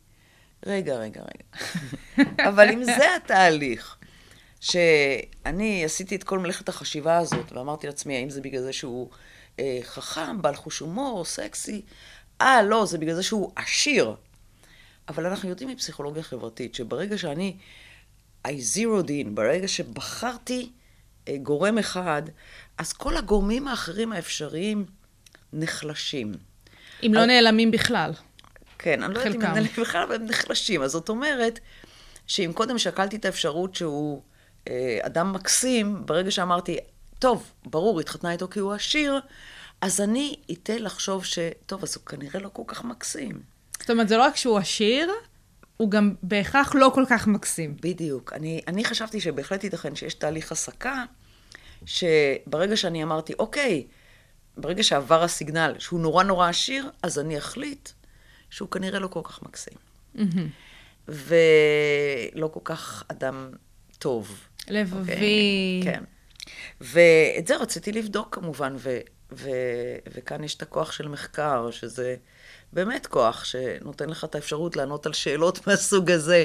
[0.67, 1.65] רגע, רגע, רגע,
[2.49, 3.97] אבל אם זה התהליך,
[4.61, 9.11] שאני עשיתי את כל מלאכת החשיבה הזאת, ואמרתי לעצמי, האם זה בגלל זה שהוא
[9.61, 11.83] אה, חכם, בעל חוש הומור, סקסי?
[12.41, 14.15] אה, לא, זה בגלל זה שהוא עשיר.
[15.09, 17.57] אבל אנחנו יודעים מפסיכולוגיה חברתית, שברגע שאני,
[18.47, 20.71] I zeroed in, ברגע שבחרתי
[21.29, 22.23] אה, גורם אחד,
[22.79, 24.87] אז כל הגורמים האחרים האפשריים
[25.53, 26.33] נחלשים.
[27.03, 28.13] אם לא נעלמים בכלל.
[28.79, 29.47] כן, אני לא יודעת אם חלקם.
[29.47, 30.83] הם נעלמים בכלל, אבל הם נחלשים.
[30.83, 31.61] אז זאת אומרת,
[32.27, 34.23] שאם קודם שקלתי את האפשרות שהוא
[34.69, 36.79] אה, אדם מקסים, ברגע שאמרתי,
[37.25, 39.21] טוב, ברור, התחתנה איתו כי הוא עשיר,
[39.81, 41.39] אז אני אתן לחשוב ש...
[41.67, 43.43] טוב, אז הוא כנראה לא כל כך מקסים.
[43.81, 45.11] זאת אומרת, זה לא רק שהוא עשיר,
[45.77, 47.77] הוא גם בהכרח לא כל כך מקסים.
[47.81, 48.33] בדיוק.
[48.33, 51.05] אני, אני חשבתי שבהחלט ייתכן שיש תהליך הסקה,
[51.87, 53.87] שברגע שאני אמרתי, אוקיי,
[54.57, 57.89] ברגע שעבר הסיגנל שהוא נורא נורא עשיר, אז אני אחליט
[58.51, 59.79] שהוא כנראה לא כל כך מקסים.
[61.09, 63.51] ולא כל כך אדם
[63.99, 64.41] טוב.
[64.69, 65.13] לבבי.
[65.13, 65.81] אוקיי?
[65.85, 66.05] כן.
[66.81, 68.99] ואת זה רציתי לבדוק כמובן, ו,
[69.33, 69.51] ו,
[70.15, 72.17] וכאן יש את הכוח של מחקר, שזה
[72.73, 76.45] באמת כוח שנותן לך את האפשרות לענות על שאלות מהסוג הזה.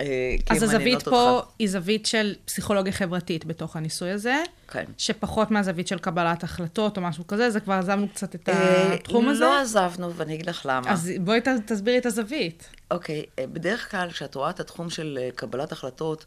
[0.00, 1.48] אה, אז הזווית פה אותך.
[1.58, 4.42] היא זווית של פסיכולוגיה חברתית בתוך הניסוי הזה.
[4.68, 4.84] כן.
[4.98, 9.28] שפחות מהזווית של קבלת החלטות או משהו כזה, זה כבר עזבנו קצת את אה, התחום
[9.28, 9.44] הזה.
[9.44, 10.92] לא עזבנו, ואני אגיד לך למה.
[10.92, 12.68] אז בואי תסבירי את הזווית.
[12.90, 16.24] אוקיי, אה, בדרך כלל כשאת רואה את התחום של קבלת החלטות,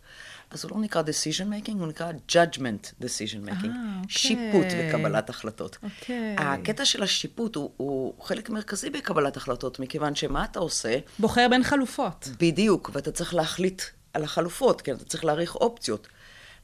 [0.55, 3.65] אז הוא לא נקרא decision making, הוא נקרא judgment decision making.
[3.65, 4.09] אה, אוקיי.
[4.09, 5.77] שיפוט וקבלת החלטות.
[5.83, 6.35] אוקיי.
[6.37, 10.97] הקטע של השיפוט הוא, הוא חלק מרכזי בקבלת החלטות, מכיוון שמה אתה עושה?
[11.19, 12.29] בוחר בין חלופות.
[12.39, 13.81] בדיוק, ואתה צריך להחליט
[14.13, 16.07] על החלופות, כן, אתה צריך להעריך אופציות.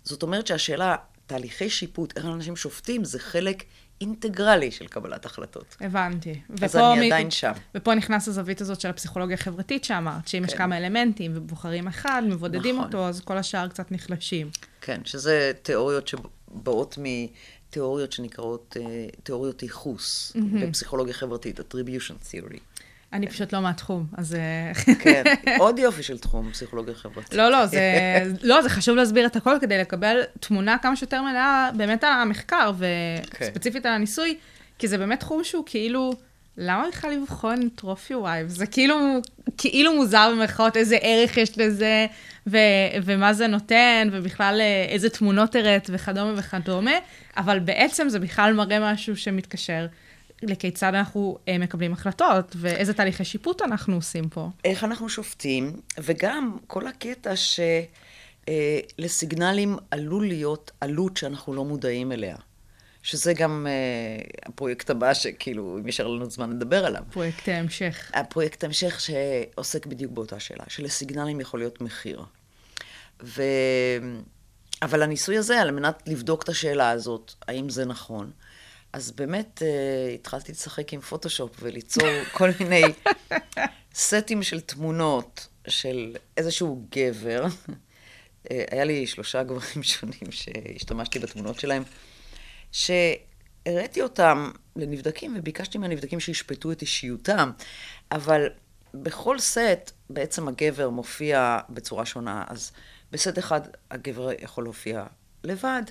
[0.04, 3.64] זאת אומרת שהשאלה, תהליכי שיפוט, איך אנשים שופטים, זה חלק
[4.02, 5.76] אינטגרלי של קבלת החלטות.
[5.82, 6.40] הבנתי.
[6.62, 7.52] אז אני מ- עדיין שם.
[7.76, 10.58] ופה נכנס הזווית הזאת של הפסיכולוגיה החברתית שאמרת, שאם יש כן.
[10.58, 12.86] כמה אלמנטים ובוחרים אחד, מבודדים נכון.
[12.88, 14.50] אותו, אז כל השאר קצת נחלשים.
[14.82, 18.84] כן, שזה תיאוריות שבאות מתיאוריות שנקראות אה,
[19.24, 22.60] תיאוריות ייחוס בפסיכולוגיה חברתית, attribution theory.
[23.14, 24.36] אני פשוט לא מהתחום, אז...
[24.36, 25.24] אה, כן,
[25.60, 27.34] עוד יופי של תחום, פסיכולוגיה חברתית.
[27.34, 27.82] לא, לא, זה,
[28.44, 32.72] לא, זה חשוב להסביר את הכל כדי לקבל תמונה כמה שיותר מלאה באמת על המחקר,
[33.32, 33.46] כן.
[33.46, 34.38] וספציפית על הניסוי,
[34.80, 36.14] כי זה באמת תחום שהוא כאילו,
[36.58, 38.48] למה בכלל לבחון trophy wife?
[38.48, 38.96] זה כאילו,
[39.58, 42.06] כאילו מוזר במרכאות איזה ערך יש לזה,
[42.48, 42.58] ו,
[43.04, 46.92] ומה זה נותן, ובכלל אה, איזה תמונות הראת וכדומה וכדומה,
[47.38, 49.86] אבל בעצם זה בכלל מראה משהו שמתקשר.
[50.44, 54.50] לכיצד אנחנו אה, מקבלים החלטות, ואיזה תהליכי שיפוט אנחנו עושים פה.
[54.64, 57.34] איך אנחנו שופטים, וגם כל הקטע
[59.00, 62.36] שלסיגנלים עלול להיות עלות שאנחנו לא מודעים אליה.
[63.04, 67.04] שזה גם אה, הפרויקט הבא שכאילו, אם יישאר לנו זמן לדבר עליו.
[67.12, 68.12] פרויקט המשך.
[68.14, 72.24] הפרויקט המשך שעוסק בדיוק באותה שאלה, שלסיגנלים יכול להיות מחיר.
[73.24, 73.44] ו...
[74.82, 78.32] אבל הניסוי הזה, על מנת לבדוק את השאלה הזאת, האם זה נכון,
[78.94, 82.84] אז באמת uh, התחלתי לשחק עם פוטושופ וליצור כל מיני
[83.96, 87.46] סטים של תמונות של איזשהו גבר.
[88.52, 91.84] אה, היה לי שלושה גברים שונים שהשתמשתי בתמונות שלהם,
[92.72, 97.52] שהראיתי אותם לנבדקים וביקשתי מהנבדקים שישפטו את אישיותם,
[98.12, 98.50] אבל
[98.94, 102.44] בכל סט בעצם הגבר מופיע בצורה שונה.
[102.48, 102.72] אז
[103.12, 103.62] בסט אחד
[103.92, 105.06] הגבר יכול להופיע
[105.44, 105.84] לבד,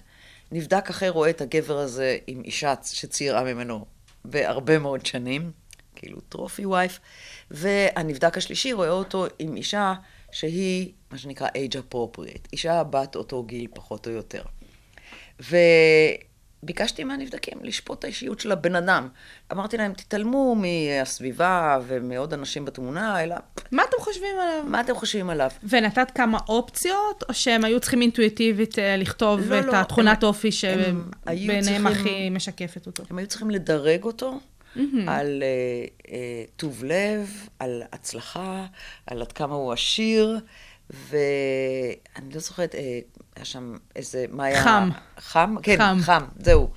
[0.53, 3.84] נבדק אחר רואה את הגבר הזה עם אישה שצעירה ממנו
[4.24, 5.51] בהרבה מאוד שנים,
[5.96, 7.01] כאילו טרופי וייף,
[7.51, 9.94] והנבדק השלישי רואה אותו עם אישה
[10.32, 14.42] שהיא מה שנקרא age appropriate, אישה בת אותו גיל פחות או יותר.
[16.63, 19.09] וביקשתי מהנבדקים לשפוט את האישיות של הבן אדם.
[19.53, 23.37] אמרתי להם, תתעלמו מהסביבה ומעוד אנשים בתמונה, אלא
[23.73, 24.65] מה אתם חושבים עליו?
[24.67, 25.51] מה אתם חושבים עליו?
[25.69, 30.29] ונתת כמה אופציות, או שהם היו צריכים אינטואיטיבית אה, לכתוב לא, את לא, התכונת הם-
[30.29, 33.03] אופי הם שבעיניהם הכי משקפת אותו?
[33.11, 34.41] הם היו צריכים לדרג אותו
[35.09, 38.67] על אה, אה, טוב לב, על הצלחה,
[39.07, 40.39] על עד כמה הוא עשיר,
[40.91, 42.99] ואני לא זוכרת, אה,
[43.36, 44.64] היה שם איזה, מה היה?
[44.64, 44.88] חם.
[45.18, 45.55] חם?
[45.62, 45.99] כן, חם.
[46.03, 46.70] חם, זהו.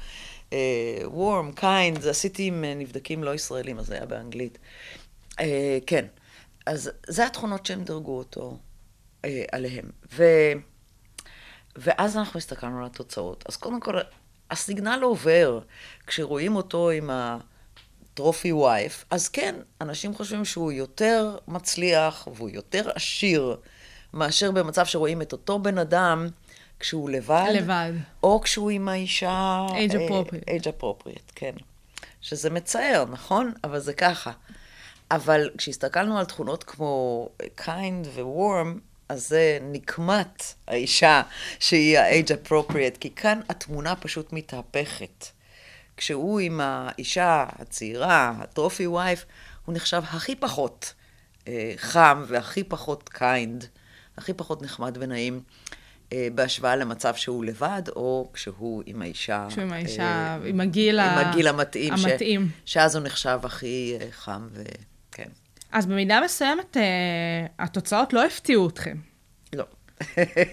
[0.53, 4.57] אה, warm, kind, זה עשיתי עם אה, נבדקים לא ישראלים, אז זה היה באנגלית.
[5.39, 6.05] אה, כן,
[6.65, 8.57] אז זה התכונות שהם דירגו אותו
[9.25, 9.85] אה, עליהם.
[10.13, 10.23] ו...
[11.75, 13.43] ואז אנחנו הסתכלנו על התוצאות.
[13.47, 13.97] אז קודם כל,
[14.51, 15.59] הסיגנל עובר.
[16.07, 23.57] כשרואים אותו עם הטרופי וייף, אז כן, אנשים חושבים שהוא יותר מצליח והוא יותר עשיר
[24.13, 26.27] מאשר במצב שרואים את אותו בן אדם
[26.79, 27.49] כשהוא לבד.
[27.53, 27.91] לבד.
[28.23, 29.65] או כשהוא עם האישה...
[29.69, 30.49] Age אה, appropriate.
[30.49, 31.53] age appropriate, כן.
[32.21, 33.53] שזה מצער, נכון?
[33.63, 34.31] אבל זה ככה.
[35.11, 41.21] אבל כשהסתכלנו על תכונות כמו kind ו-warm, אז זה נקמת האישה
[41.59, 45.25] שהיא ה-age appropriate, כי כאן התמונה פשוט מתהפכת.
[45.97, 49.25] כשהוא עם האישה הצעירה, הטרופי וייף,
[49.65, 50.93] הוא נחשב הכי פחות
[51.47, 53.65] אה, חם והכי פחות kind,
[54.17, 55.41] הכי פחות נחמד ונעים.
[56.13, 59.45] אה, בהשוואה למצב שהוא לבד, או כשהוא עם האישה...
[59.49, 61.97] כשהוא עם האישה, אה, עם הגיל ה- עם הגיל המתאים.
[61.97, 62.49] ש- המתאים.
[62.65, 65.29] שאז הוא נחשב הכי אה, חם וכן.
[65.71, 66.83] אז במידה מסוימת, אה,
[67.59, 68.97] התוצאות לא הפתיעו אתכם.
[69.55, 69.63] לא.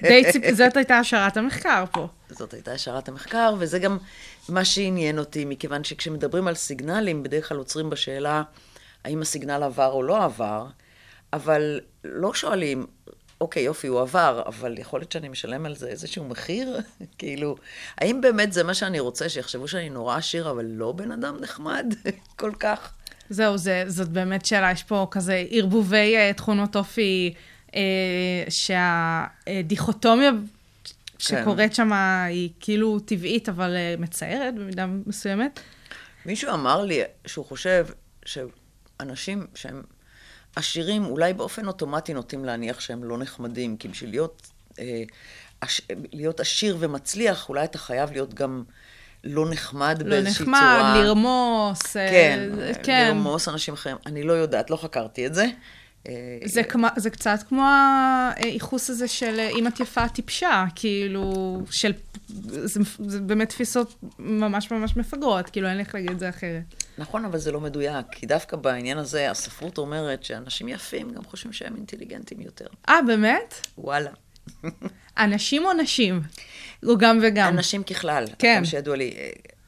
[0.02, 0.42] די ציפ...
[0.58, 2.08] זאת הייתה השערת המחקר פה.
[2.30, 3.98] זאת הייתה השערת המחקר, וזה גם
[4.48, 8.42] מה שעניין אותי, מכיוון שכשמדברים על סיגנלים, בדרך כלל עוצרים בשאלה
[9.04, 10.66] האם הסיגנל עבר או לא עבר,
[11.32, 12.86] אבל לא שואלים,
[13.40, 16.80] אוקיי, יופי, הוא עבר, אבל יכול להיות שאני משלם על זה איזשהו מחיר?
[17.18, 17.56] כאילו,
[17.98, 21.94] האם באמת זה מה שאני רוצה, שיחשבו שאני נורא עשיר, אבל לא בן אדם נחמד
[22.40, 22.92] כל כך?
[23.30, 27.34] זהו, זה, זאת באמת שאלה, יש פה כזה ערבובי uh, תכונות אופי,
[27.68, 27.72] uh,
[28.48, 30.30] שהדיכוטומיה
[31.18, 35.60] שקורית שם היא כאילו טבעית, אבל uh, מצערת במידה מסוימת.
[36.26, 37.86] מישהו אמר לי שהוא חושב
[38.24, 39.82] שאנשים שהם
[40.56, 45.02] עשירים, אולי באופן אוטומטי נוטים להניח שהם לא נחמדים, כי בשביל להיות, אה,
[45.60, 45.80] עש,
[46.12, 48.62] להיות עשיר ומצליח, אולי אתה חייב להיות גם
[49.24, 51.02] לא נחמד לא באיזושהי נחמד, צורה.
[51.04, 51.96] לרמוס.
[51.96, 52.50] אה, כן,
[52.82, 53.06] כן.
[53.08, 53.96] לרמוס אנשים אחרים.
[54.06, 55.46] אני לא יודעת, לא חקרתי את זה.
[56.08, 57.62] אה, זה, כמו, זה קצת כמו
[58.36, 61.92] הייחוס הזה של אה, אם את יפה, את טיפשה, כאילו, של,
[62.28, 66.79] זה, זה באמת תפיסות ממש ממש מפגרות, כאילו, אין לי איך להגיד את זה אחרת.
[67.00, 71.52] נכון, אבל זה לא מדויק, כי דווקא בעניין הזה, הספרות אומרת שאנשים יפים גם חושבים
[71.52, 72.66] שהם אינטליגנטים יותר.
[72.88, 73.66] אה, באמת?
[73.78, 74.10] וואלה.
[75.18, 76.20] אנשים או נשים?
[76.86, 77.48] או גם וגם.
[77.48, 78.24] אנשים ככלל.
[78.38, 78.56] כן.
[78.58, 79.14] כמו שידוע לי,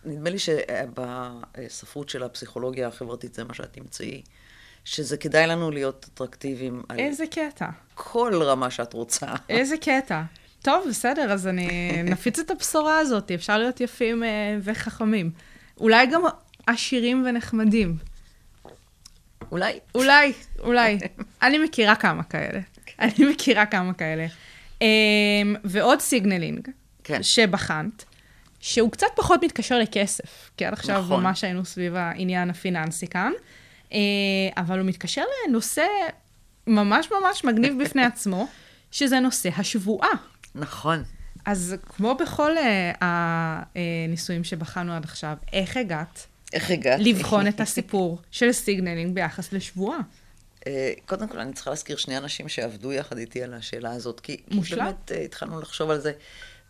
[0.04, 4.22] נדמה לי שבספרות של הפסיכולוגיה החברתית זה מה שאת תמצאי,
[4.84, 7.68] שזה כדאי לנו להיות אטרקטיביים על איזה קטע.
[7.94, 9.26] כל רמה שאת רוצה.
[9.48, 10.22] איזה קטע.
[10.62, 15.30] טוב, בסדר, אז אני נפיץ את הבשורה הזאת, אפשר להיות יפים אה, וחכמים.
[15.80, 16.22] אולי גם
[16.66, 17.96] עשירים ונחמדים.
[19.52, 19.78] אולי.
[19.94, 20.98] אולי, אולי.
[21.42, 22.60] אני מכירה כמה כאלה.
[23.00, 24.26] אני מכירה כמה כאלה.
[24.80, 24.84] אממ,
[25.64, 26.68] ועוד signaling,
[27.04, 27.22] כן.
[27.22, 28.04] שבחנת,
[28.60, 31.22] שהוא קצת פחות מתקשר לכסף, כי עד עכשיו נכון.
[31.22, 33.32] ממש היינו סביב העניין הפיננסי כאן,
[33.90, 33.94] אה,
[34.56, 35.84] אבל הוא מתקשר לנושא
[36.66, 38.48] ממש ממש מגניב בפני עצמו,
[38.90, 40.10] שזה נושא השבועה.
[40.54, 41.02] נכון.
[41.44, 47.00] אז כמו בכל אה, הניסויים שבחנו עד עכשיו, איך הגעת איך הגעת?
[47.02, 49.98] לבחון את הסיפור של signaling ביחס לשבועה?
[50.66, 54.36] אה, קודם כל, אני צריכה להזכיר שני אנשים שעבדו יחד איתי על השאלה הזאת, כי
[54.50, 54.84] מושלם.
[54.84, 56.12] באמת אה, התחלנו לחשוב על זה,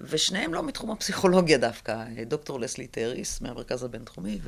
[0.00, 2.04] ושניהם לא מתחום הפסיכולוגיה דווקא.
[2.18, 4.38] אה, דוקטור לסלי טריס מהמרכז הבינתחומי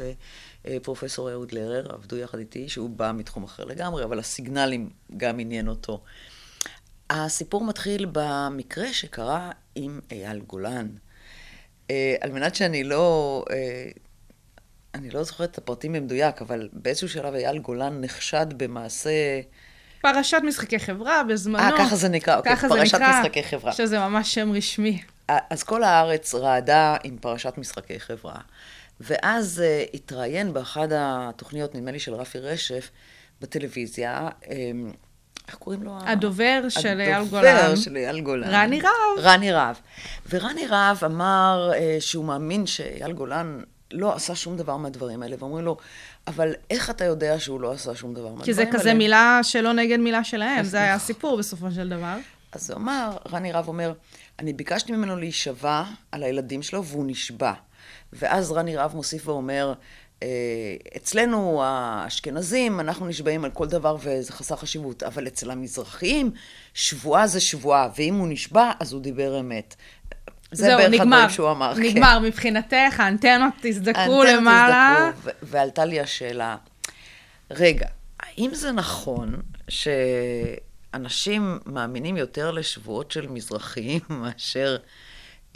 [0.64, 5.41] ופרופסור אהוד לרר עבדו יחד איתי, שהוא בא מתחום אחר לגמרי, אבל ה signaling גם
[5.41, 6.03] עניין אותו.
[7.11, 10.89] הסיפור מתחיל במקרה שקרה עם אייל גולן.
[12.20, 13.45] על מנת שאני לא...
[14.95, 19.11] אה, אני לא זוכרת את הפרטים במדויק, אבל באיזשהו שלב אייל גולן נחשד במעשה...
[20.01, 21.59] פרשת משחקי חברה בזמנו.
[21.59, 23.73] אה, ככה זה נקרא, אוקיי, ככה פרשת נקרא, משחקי חברה.
[23.73, 25.03] שזה ממש שם רשמי.
[25.29, 28.37] אז כל הארץ רעדה עם פרשת משחקי חברה.
[29.01, 32.91] ואז uh, התראיין באחד התוכניות, נדמה לי של רפי רשף,
[33.41, 34.93] בטלוויזיה, אמ,
[35.49, 35.91] איך קוראים לו?
[35.93, 37.57] ה- הדובר של אייל גולן.
[37.57, 38.49] הדובר של אייל גולן.
[38.49, 39.19] רני רהב.
[39.19, 39.77] רני רהב.
[40.31, 43.61] ורני רהב אמר אה, שהוא מאמין שאייל גולן
[43.95, 45.77] לא עשה שום דבר מהדברים האלה, ואומרים לו,
[46.27, 48.71] אבל איך אתה יודע שהוא לא עשה שום דבר מהדברים כי האלה?
[48.73, 52.17] זה כזה מילה שלא נגד מילה שלהם, זה היה הסיפור בסופו של דבר.
[52.53, 53.93] אז הוא אמר, רני רהב אומר,
[54.39, 57.53] אני ביקשתי ממנו להישבע על הילדים שלו והוא נשבע.
[58.13, 59.73] ואז רני רהב מוסיף ואומר,
[60.23, 60.29] "אה,
[60.97, 66.31] אצלנו האשכנזים, אנחנו נשבעים על כל דבר וזה חסר חשיבות, אבל אצל המזרחיים,
[66.75, 69.75] שבועה זה שבועה, ואם הוא נשבע, אז הוא דיבר אמת.
[70.53, 71.17] זה זהו, בערך נגמר.
[71.17, 71.75] הדברים שהוא אמר.
[71.75, 71.83] כן.
[71.83, 74.97] נגמר, מבחינתך, האנטנות האנטנות למעלה.
[75.09, 76.57] הזדקרו, ו- ועלתה לי השאלה,
[77.51, 77.87] רגע,
[78.21, 84.77] האם זה נכון שאנשים מאמינים יותר לשבועות של מזרחים מאשר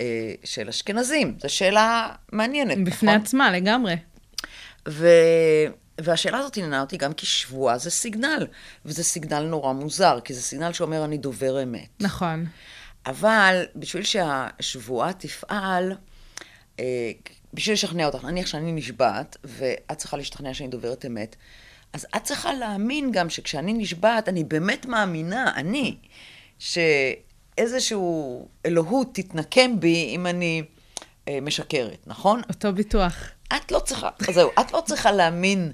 [0.00, 0.04] אה,
[0.44, 1.36] של אשכנזים?
[1.42, 3.22] זו שאלה מעניינת, בפני נכון?
[3.22, 3.94] עצמה, לגמרי.
[4.88, 5.08] ו...
[6.00, 8.46] והשאלה הזאת עניינה אותי גם כי שבועה זה סיגנל,
[8.84, 11.88] וזה סיגנל נורא מוזר, כי זה סיגנל שאומר אני דובר אמת.
[12.00, 12.46] נכון.
[13.06, 15.92] אבל בשביל שהשבועה תפעל,
[16.80, 17.10] אה,
[17.54, 21.36] בשביל לשכנע אותך, נניח שאני נשבעת, ואת צריכה להשתכנע שאני דוברת אמת,
[21.92, 25.96] אז את צריכה להאמין גם שכשאני נשבעת, אני באמת מאמינה, אני,
[26.58, 30.62] שאיזשהו אלוהות תתנקם בי אם אני
[31.28, 32.42] אה, משקרת, נכון?
[32.48, 33.14] אותו ביטוח.
[33.56, 35.72] את לא צריכה, זהו, את לא צריכה להאמין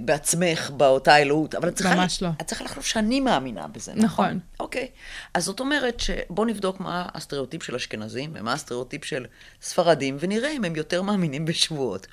[0.00, 1.94] בעצמך באותה אלוהות, אבל את צריכה...
[1.94, 2.28] ממש לא.
[2.40, 4.26] את צריכה לחשוב שאני מאמינה בזה, נכון?
[4.26, 4.38] נכון.
[4.60, 4.88] אוקיי.
[5.34, 9.26] אז זאת אומרת שבואו נבדוק מה הסטריאוטיפ של אשכנזים ומה הסטריאוטיפ של
[9.62, 12.06] ספרדים, ונראה אם הם יותר מאמינים בשבועות.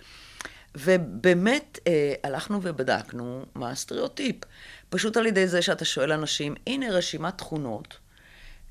[0.76, 4.36] ובאמת אה, הלכנו ובדקנו מה הסטריאוטיפ.
[4.89, 7.97] פשוט על ידי זה שאתה שואל אנשים, הנה רשימת תכונות.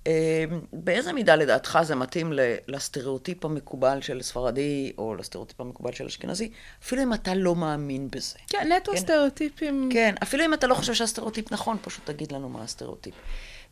[0.06, 2.32] אה, באיזה מידה לדעתך זה מתאים
[2.68, 6.50] לסטריאוטיפ המקובל של ספרדי, או לסטריאוטיפ המקובל של אשכנזי,
[6.82, 8.38] אפילו אם אתה לא מאמין בזה.
[8.48, 8.98] כן, נטו כן.
[8.98, 9.88] סטריאוטיפים.
[9.92, 13.14] כן, אפילו אם אתה לא חושב שהסטריאוטיפ נכון, פשוט תגיד לנו מה הסטריאוטיפ.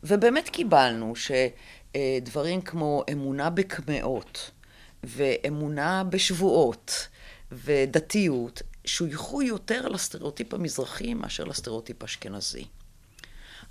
[0.03, 4.51] ובאמת קיבלנו שדברים כמו אמונה בקמעות,
[5.03, 7.07] ואמונה בשבועות,
[7.51, 12.65] ודתיות, שויכו יותר לסטריאוטיפ המזרחי מאשר לסטריאוטיפ האשכנזי.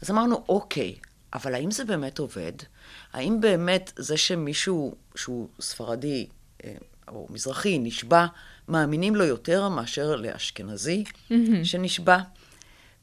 [0.02, 0.94] אז אמרנו, אוקיי,
[1.34, 2.52] אבל האם זה באמת עובד?
[3.12, 6.26] האם באמת זה שמישהו שהוא ספרדי
[6.64, 6.74] אה,
[7.08, 8.26] או מזרחי נשבע,
[8.68, 11.04] מאמינים לו יותר מאשר לאשכנזי
[11.64, 12.18] שנשבע?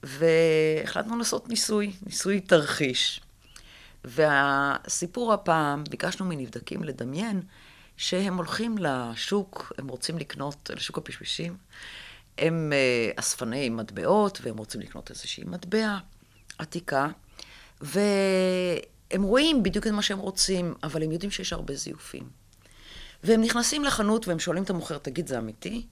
[0.03, 3.21] והחלטנו לעשות ניסוי, ניסוי תרחיש.
[4.05, 7.41] והסיפור הפעם, ביקשנו מנבדקים לדמיין
[7.97, 11.57] שהם הולכים לשוק, הם רוצים לקנות, לשוק הפשפשים,
[12.38, 15.97] הם אה, אספני מטבעות, והם רוצים לקנות איזושהי מטבע
[16.57, 17.07] עתיקה,
[17.82, 22.23] והם רואים בדיוק את מה שהם רוצים, אבל הם יודעים שיש הרבה זיופים.
[23.23, 25.86] והם נכנסים לחנות והם שואלים את המוכר, תגיד, זה אמיתי?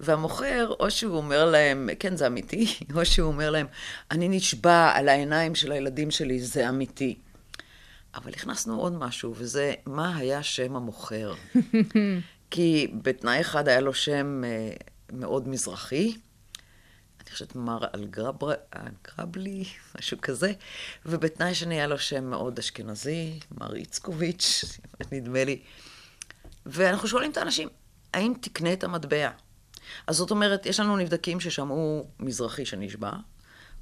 [0.00, 3.66] והמוכר, או שהוא אומר להם, כן, זה אמיתי, או שהוא אומר להם,
[4.10, 7.18] אני נשבע על העיניים של הילדים שלי, זה אמיתי.
[8.14, 11.34] אבל הכנסנו עוד משהו, וזה מה היה שם המוכר.
[12.50, 14.72] כי בתנאי אחד היה לו שם אה,
[15.12, 16.14] מאוד מזרחי,
[17.34, 19.64] חושבת מר אלגרבלי,
[19.98, 20.52] משהו כזה,
[21.06, 24.64] ובתנאי שני היה לו שם מאוד אשכנזי, מר איצקוביץ',
[25.12, 25.62] נדמה לי.
[26.66, 27.68] ואנחנו שואלים את האנשים,
[28.14, 29.30] האם תקנה את המטבע?
[30.06, 33.12] אז זאת אומרת, יש לנו נבדקים ששמעו מזרחי שנשבע,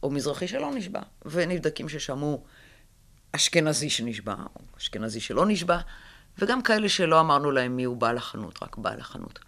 [0.02, 2.44] או מזרחי שלא נשבע, ונבדקים ששמעו
[3.32, 5.78] אשכנזי שנשבע, או אשכנזי שלא נשבע,
[6.38, 9.38] וגם כאלה שלא אמרנו להם מי הוא בעל החנות, רק בעל החנות.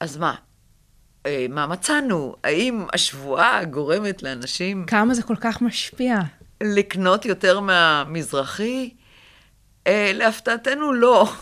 [0.00, 0.34] אז מה?
[1.26, 2.34] אה, מה מצאנו?
[2.44, 6.18] האם השבועה גורמת לאנשים כמה זה כל כך משפיע.
[6.62, 8.90] לקנות יותר מהמזרחי?
[9.86, 11.32] אה, להפתעתנו לא.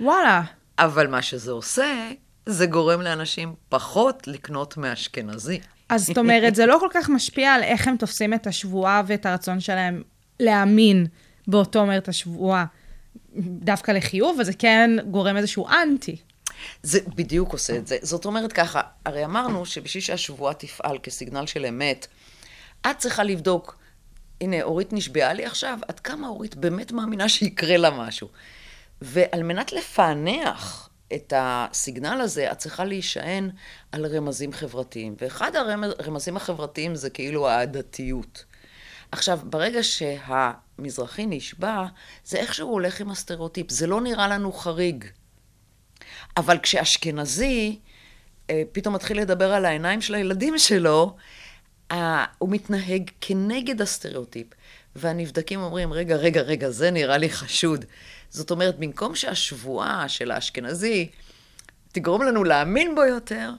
[0.00, 0.42] וואלה.
[0.78, 2.10] אבל מה שזה עושה,
[2.46, 5.60] זה גורם לאנשים פחות לקנות מאשכנזי.
[5.88, 9.26] אז זאת אומרת, זה לא כל כך משפיע על איך הם תופסים את השבועה ואת
[9.26, 10.02] הרצון שלהם
[10.40, 11.06] להאמין
[11.48, 12.64] באותו אומרת השבועה
[13.38, 16.16] דווקא לחיוב, וזה כן גורם איזשהו אנטי.
[16.82, 17.98] זה בדיוק עושה את זה.
[18.02, 22.06] זאת אומרת ככה, הרי אמרנו שבשביל שהשבועה תפעל כסיגנל של אמת,
[22.90, 23.78] את צריכה לבדוק,
[24.40, 28.28] הנה, אורית נשבעה לי עכשיו, עד כמה אורית באמת מאמינה שיקרה לה משהו.
[29.02, 33.50] ועל מנת לפענח את הסיגנל הזה, את צריכה להישען
[33.92, 35.14] על רמזים חברתיים.
[35.20, 38.44] ואחד הרמזים החברתיים זה כאילו העדתיות.
[39.12, 41.86] עכשיו, ברגע שהמזרחי נשבע,
[42.24, 43.70] זה איכשהו הולך עם הסטריאוטיפ.
[43.70, 45.04] זה לא נראה לנו חריג.
[46.36, 47.78] אבל כשאשכנזי
[48.50, 51.16] אה, פתאום מתחיל לדבר על העיניים של הילדים שלו,
[52.38, 54.46] הוא מתנהג כנגד הסטריאוטיפ.
[54.96, 57.84] והנבדקים אומרים, רגע, רגע, רגע, זה נראה לי חשוד.
[58.30, 61.08] זאת אומרת, במקום שהשבועה של האשכנזי
[61.92, 63.50] תגרום לנו להאמין בו יותר,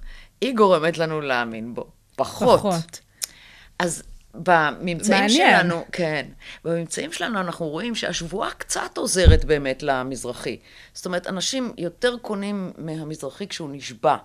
[0.41, 2.59] היא גורמת לנו להאמין בו פחות.
[2.59, 2.99] פחות.
[3.79, 4.03] אז
[4.43, 5.59] בממצאים מעניין.
[5.61, 6.25] שלנו, כן,
[6.63, 10.57] בממצאים שלנו אנחנו רואים שהשבועה קצת עוזרת באמת למזרחי.
[10.93, 14.17] זאת אומרת, אנשים יותר קונים מהמזרחי כשהוא נשבע,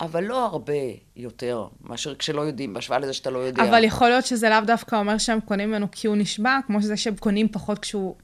[0.00, 0.72] אבל לא הרבה
[1.16, 3.62] יותר מאשר כשלא יודעים, בהשוואה לזה שאתה לא יודע.
[3.62, 6.96] אבל יכול להיות שזה לאו דווקא אומר שהם קונים ממנו כי הוא נשבע, כמו שזה
[6.96, 8.14] שהם קונים פחות כשהוא...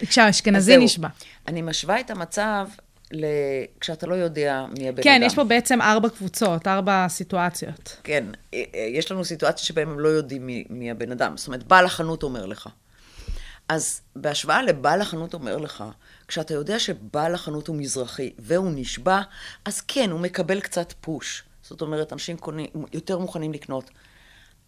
[0.00, 0.76] כשהאשכנזי.
[0.76, 1.08] נשבע.
[1.48, 2.68] אני משווה את המצב
[3.12, 3.26] ל...
[3.80, 5.26] כשאתה לא יודע מי הבן כן, אדם.
[5.26, 7.96] יש פה בעצם ארבע קבוצות, ארבע סיטואציות.
[8.04, 11.36] כן, אה, אה, יש לנו סיטואציה שבהם הם לא יודעים מי, מי הבן אדם.
[11.36, 12.68] זאת אומרת, בעל החנות אומר לך.
[13.68, 15.84] אז בהשוואה לבעל החנות אומר לך,
[16.28, 19.20] כשאתה יודע שבעל החנות הוא מזרחי והוא נשבע,
[19.64, 21.42] אז כן, הוא מקבל קצת פוש.
[21.62, 23.90] זאת אומרת, אנשים קונים, יותר מוכנים לקנות.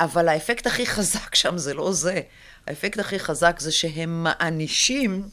[0.01, 2.21] אבל האפקט הכי חזק שם זה לא זה.
[2.67, 5.29] האפקט הכי חזק זה שהם מענישים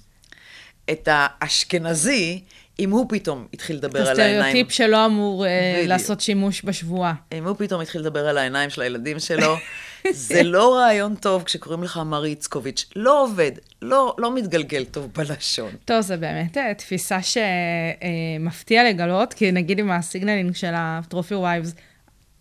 [0.91, 2.43] את האשכנזי,
[2.79, 4.41] אם הוא פתאום התחיל לדבר על העיניים.
[4.41, 5.89] הסטריאוטיפ שלא אמור אה, בדיוק.
[5.89, 7.13] לעשות שימוש בשבועה.
[7.31, 9.55] אם הוא פתאום התחיל לדבר על העיניים של הילדים שלו,
[10.11, 12.85] זה לא רעיון טוב כשקוראים לך מר איצקוביץ'.
[12.95, 13.51] לא עובד,
[13.81, 15.71] לא, לא מתגלגל טוב בלשון.
[15.85, 21.35] טוב, זו באמת אה, תפיסה שמפתיע לגלות, כי נגיד עם ה signaling של ה trophy
[21.35, 21.73] wives,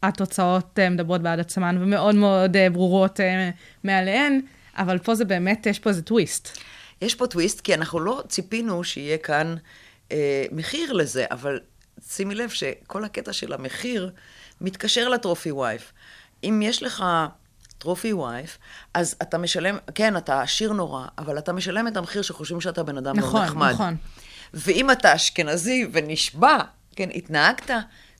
[0.02, 3.50] התוצאות אה, מדברות בעד עצמן ומאוד מאוד אה, ברורות אה,
[3.84, 4.40] מעליהן,
[4.76, 6.58] אבל פה זה באמת, יש פה איזה טוויסט.
[7.02, 9.85] יש פה טוויסט, כי אנחנו לא ציפינו שיהיה כאן אה,
[10.52, 11.60] מחיר לזה, אבל
[12.08, 14.10] שימי לב שכל הקטע של המחיר
[14.60, 15.92] מתקשר ל trophy wife.
[16.44, 17.04] אם יש לך
[17.78, 18.58] trophy wife,
[18.94, 22.96] אז אתה משלם, כן, אתה עשיר נורא, אבל אתה משלם את המחיר שחושבים שאתה בן
[22.96, 23.72] אדם נכון, מאוד נחמד.
[23.72, 23.96] נכון.
[24.54, 26.58] ואם אתה אשכנזי ונשבע,
[26.96, 27.70] כן, התנהגת,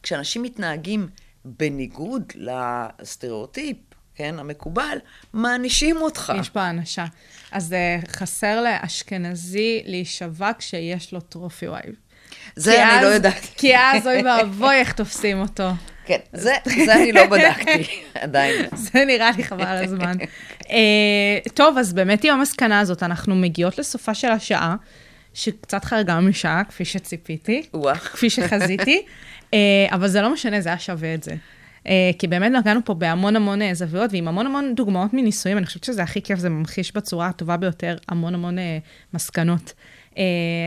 [0.02, 1.08] כשאנשים מתנהגים
[1.44, 3.76] בניגוד לסטריאוטיפ,
[4.16, 4.98] כן, המקובל,
[5.32, 6.32] מענישים אותך.
[6.40, 7.04] יש פה הענשה.
[7.52, 11.94] אז אה, חסר לאשכנזי להישבע כשיש לו trophy wife.
[12.56, 13.46] זה אני לא אז- יודעת.
[13.56, 15.68] כי אז אוי ואבוי איך תופסים אותו.
[16.04, 16.52] כן, זה,
[16.84, 18.66] זה אני לא בדקתי עדיין.
[18.92, 20.16] זה נראה לי חבל על הזמן.
[20.70, 20.76] אה,
[21.54, 24.76] טוב, אז באמת עם המסקנה הזאת, אנחנו מגיעות לסופה של השעה,
[25.34, 27.62] שקצת חרגה משעה, כפי שציפיתי.
[28.12, 29.02] כפי שחזיתי,
[29.54, 29.58] אה,
[29.92, 31.34] אבל זה לא משנה, זה היה שווה את זה.
[31.88, 35.66] אה, כי באמת נגענו פה בהמון המון אה, זוויות, ועם המון המון דוגמאות מניסויים, אני
[35.66, 38.78] חושבת שזה הכי כיף, זה ממחיש בצורה הטובה ביותר המון המון אה,
[39.14, 39.72] מסקנות.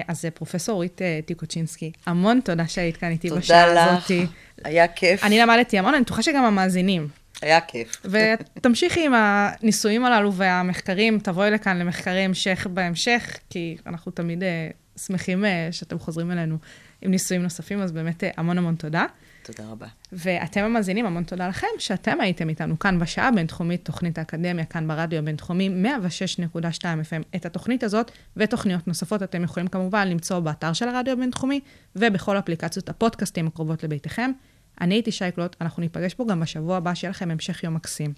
[0.07, 4.26] אז פרופסור אורית טיקוצ'ינסקי, המון תודה שהיית כאן איתי תודה בשעה לך, הזאתי.
[4.63, 5.24] היה כיף.
[5.24, 7.07] אני למדתי המון, אני בטוחה שגם המאזינים.
[7.41, 8.05] היה כיף.
[8.05, 14.43] ותמשיכי עם הניסויים הללו והמחקרים, תבואי לכאן למחקרי המשך בהמשך, כי אנחנו תמיד
[15.05, 16.57] שמחים שאתם חוזרים אלינו
[17.01, 19.05] עם ניסויים נוספים, אז באמת המון המון תודה.
[19.53, 19.87] תודה רבה.
[20.11, 25.19] ואתם המאזינים, המון תודה לכם שאתם הייתם איתנו כאן בשעה הבינתחומית, תוכנית האקדמיה, כאן ברדיו
[25.19, 25.69] הבינתחומי,
[26.53, 27.23] 106.2 FM.
[27.35, 31.59] את התוכנית הזאת ותוכניות נוספות אתם יכולים כמובן למצוא באתר של הרדיו הבינתחומי
[31.95, 34.31] ובכל אפליקציות הפודקאסטים הקרובות לביתכם.
[34.81, 38.13] אני הייתי שייקלוט, אנחנו ניפגש פה גם בשבוע הבא, שיהיה לכם המשך יום מקסים.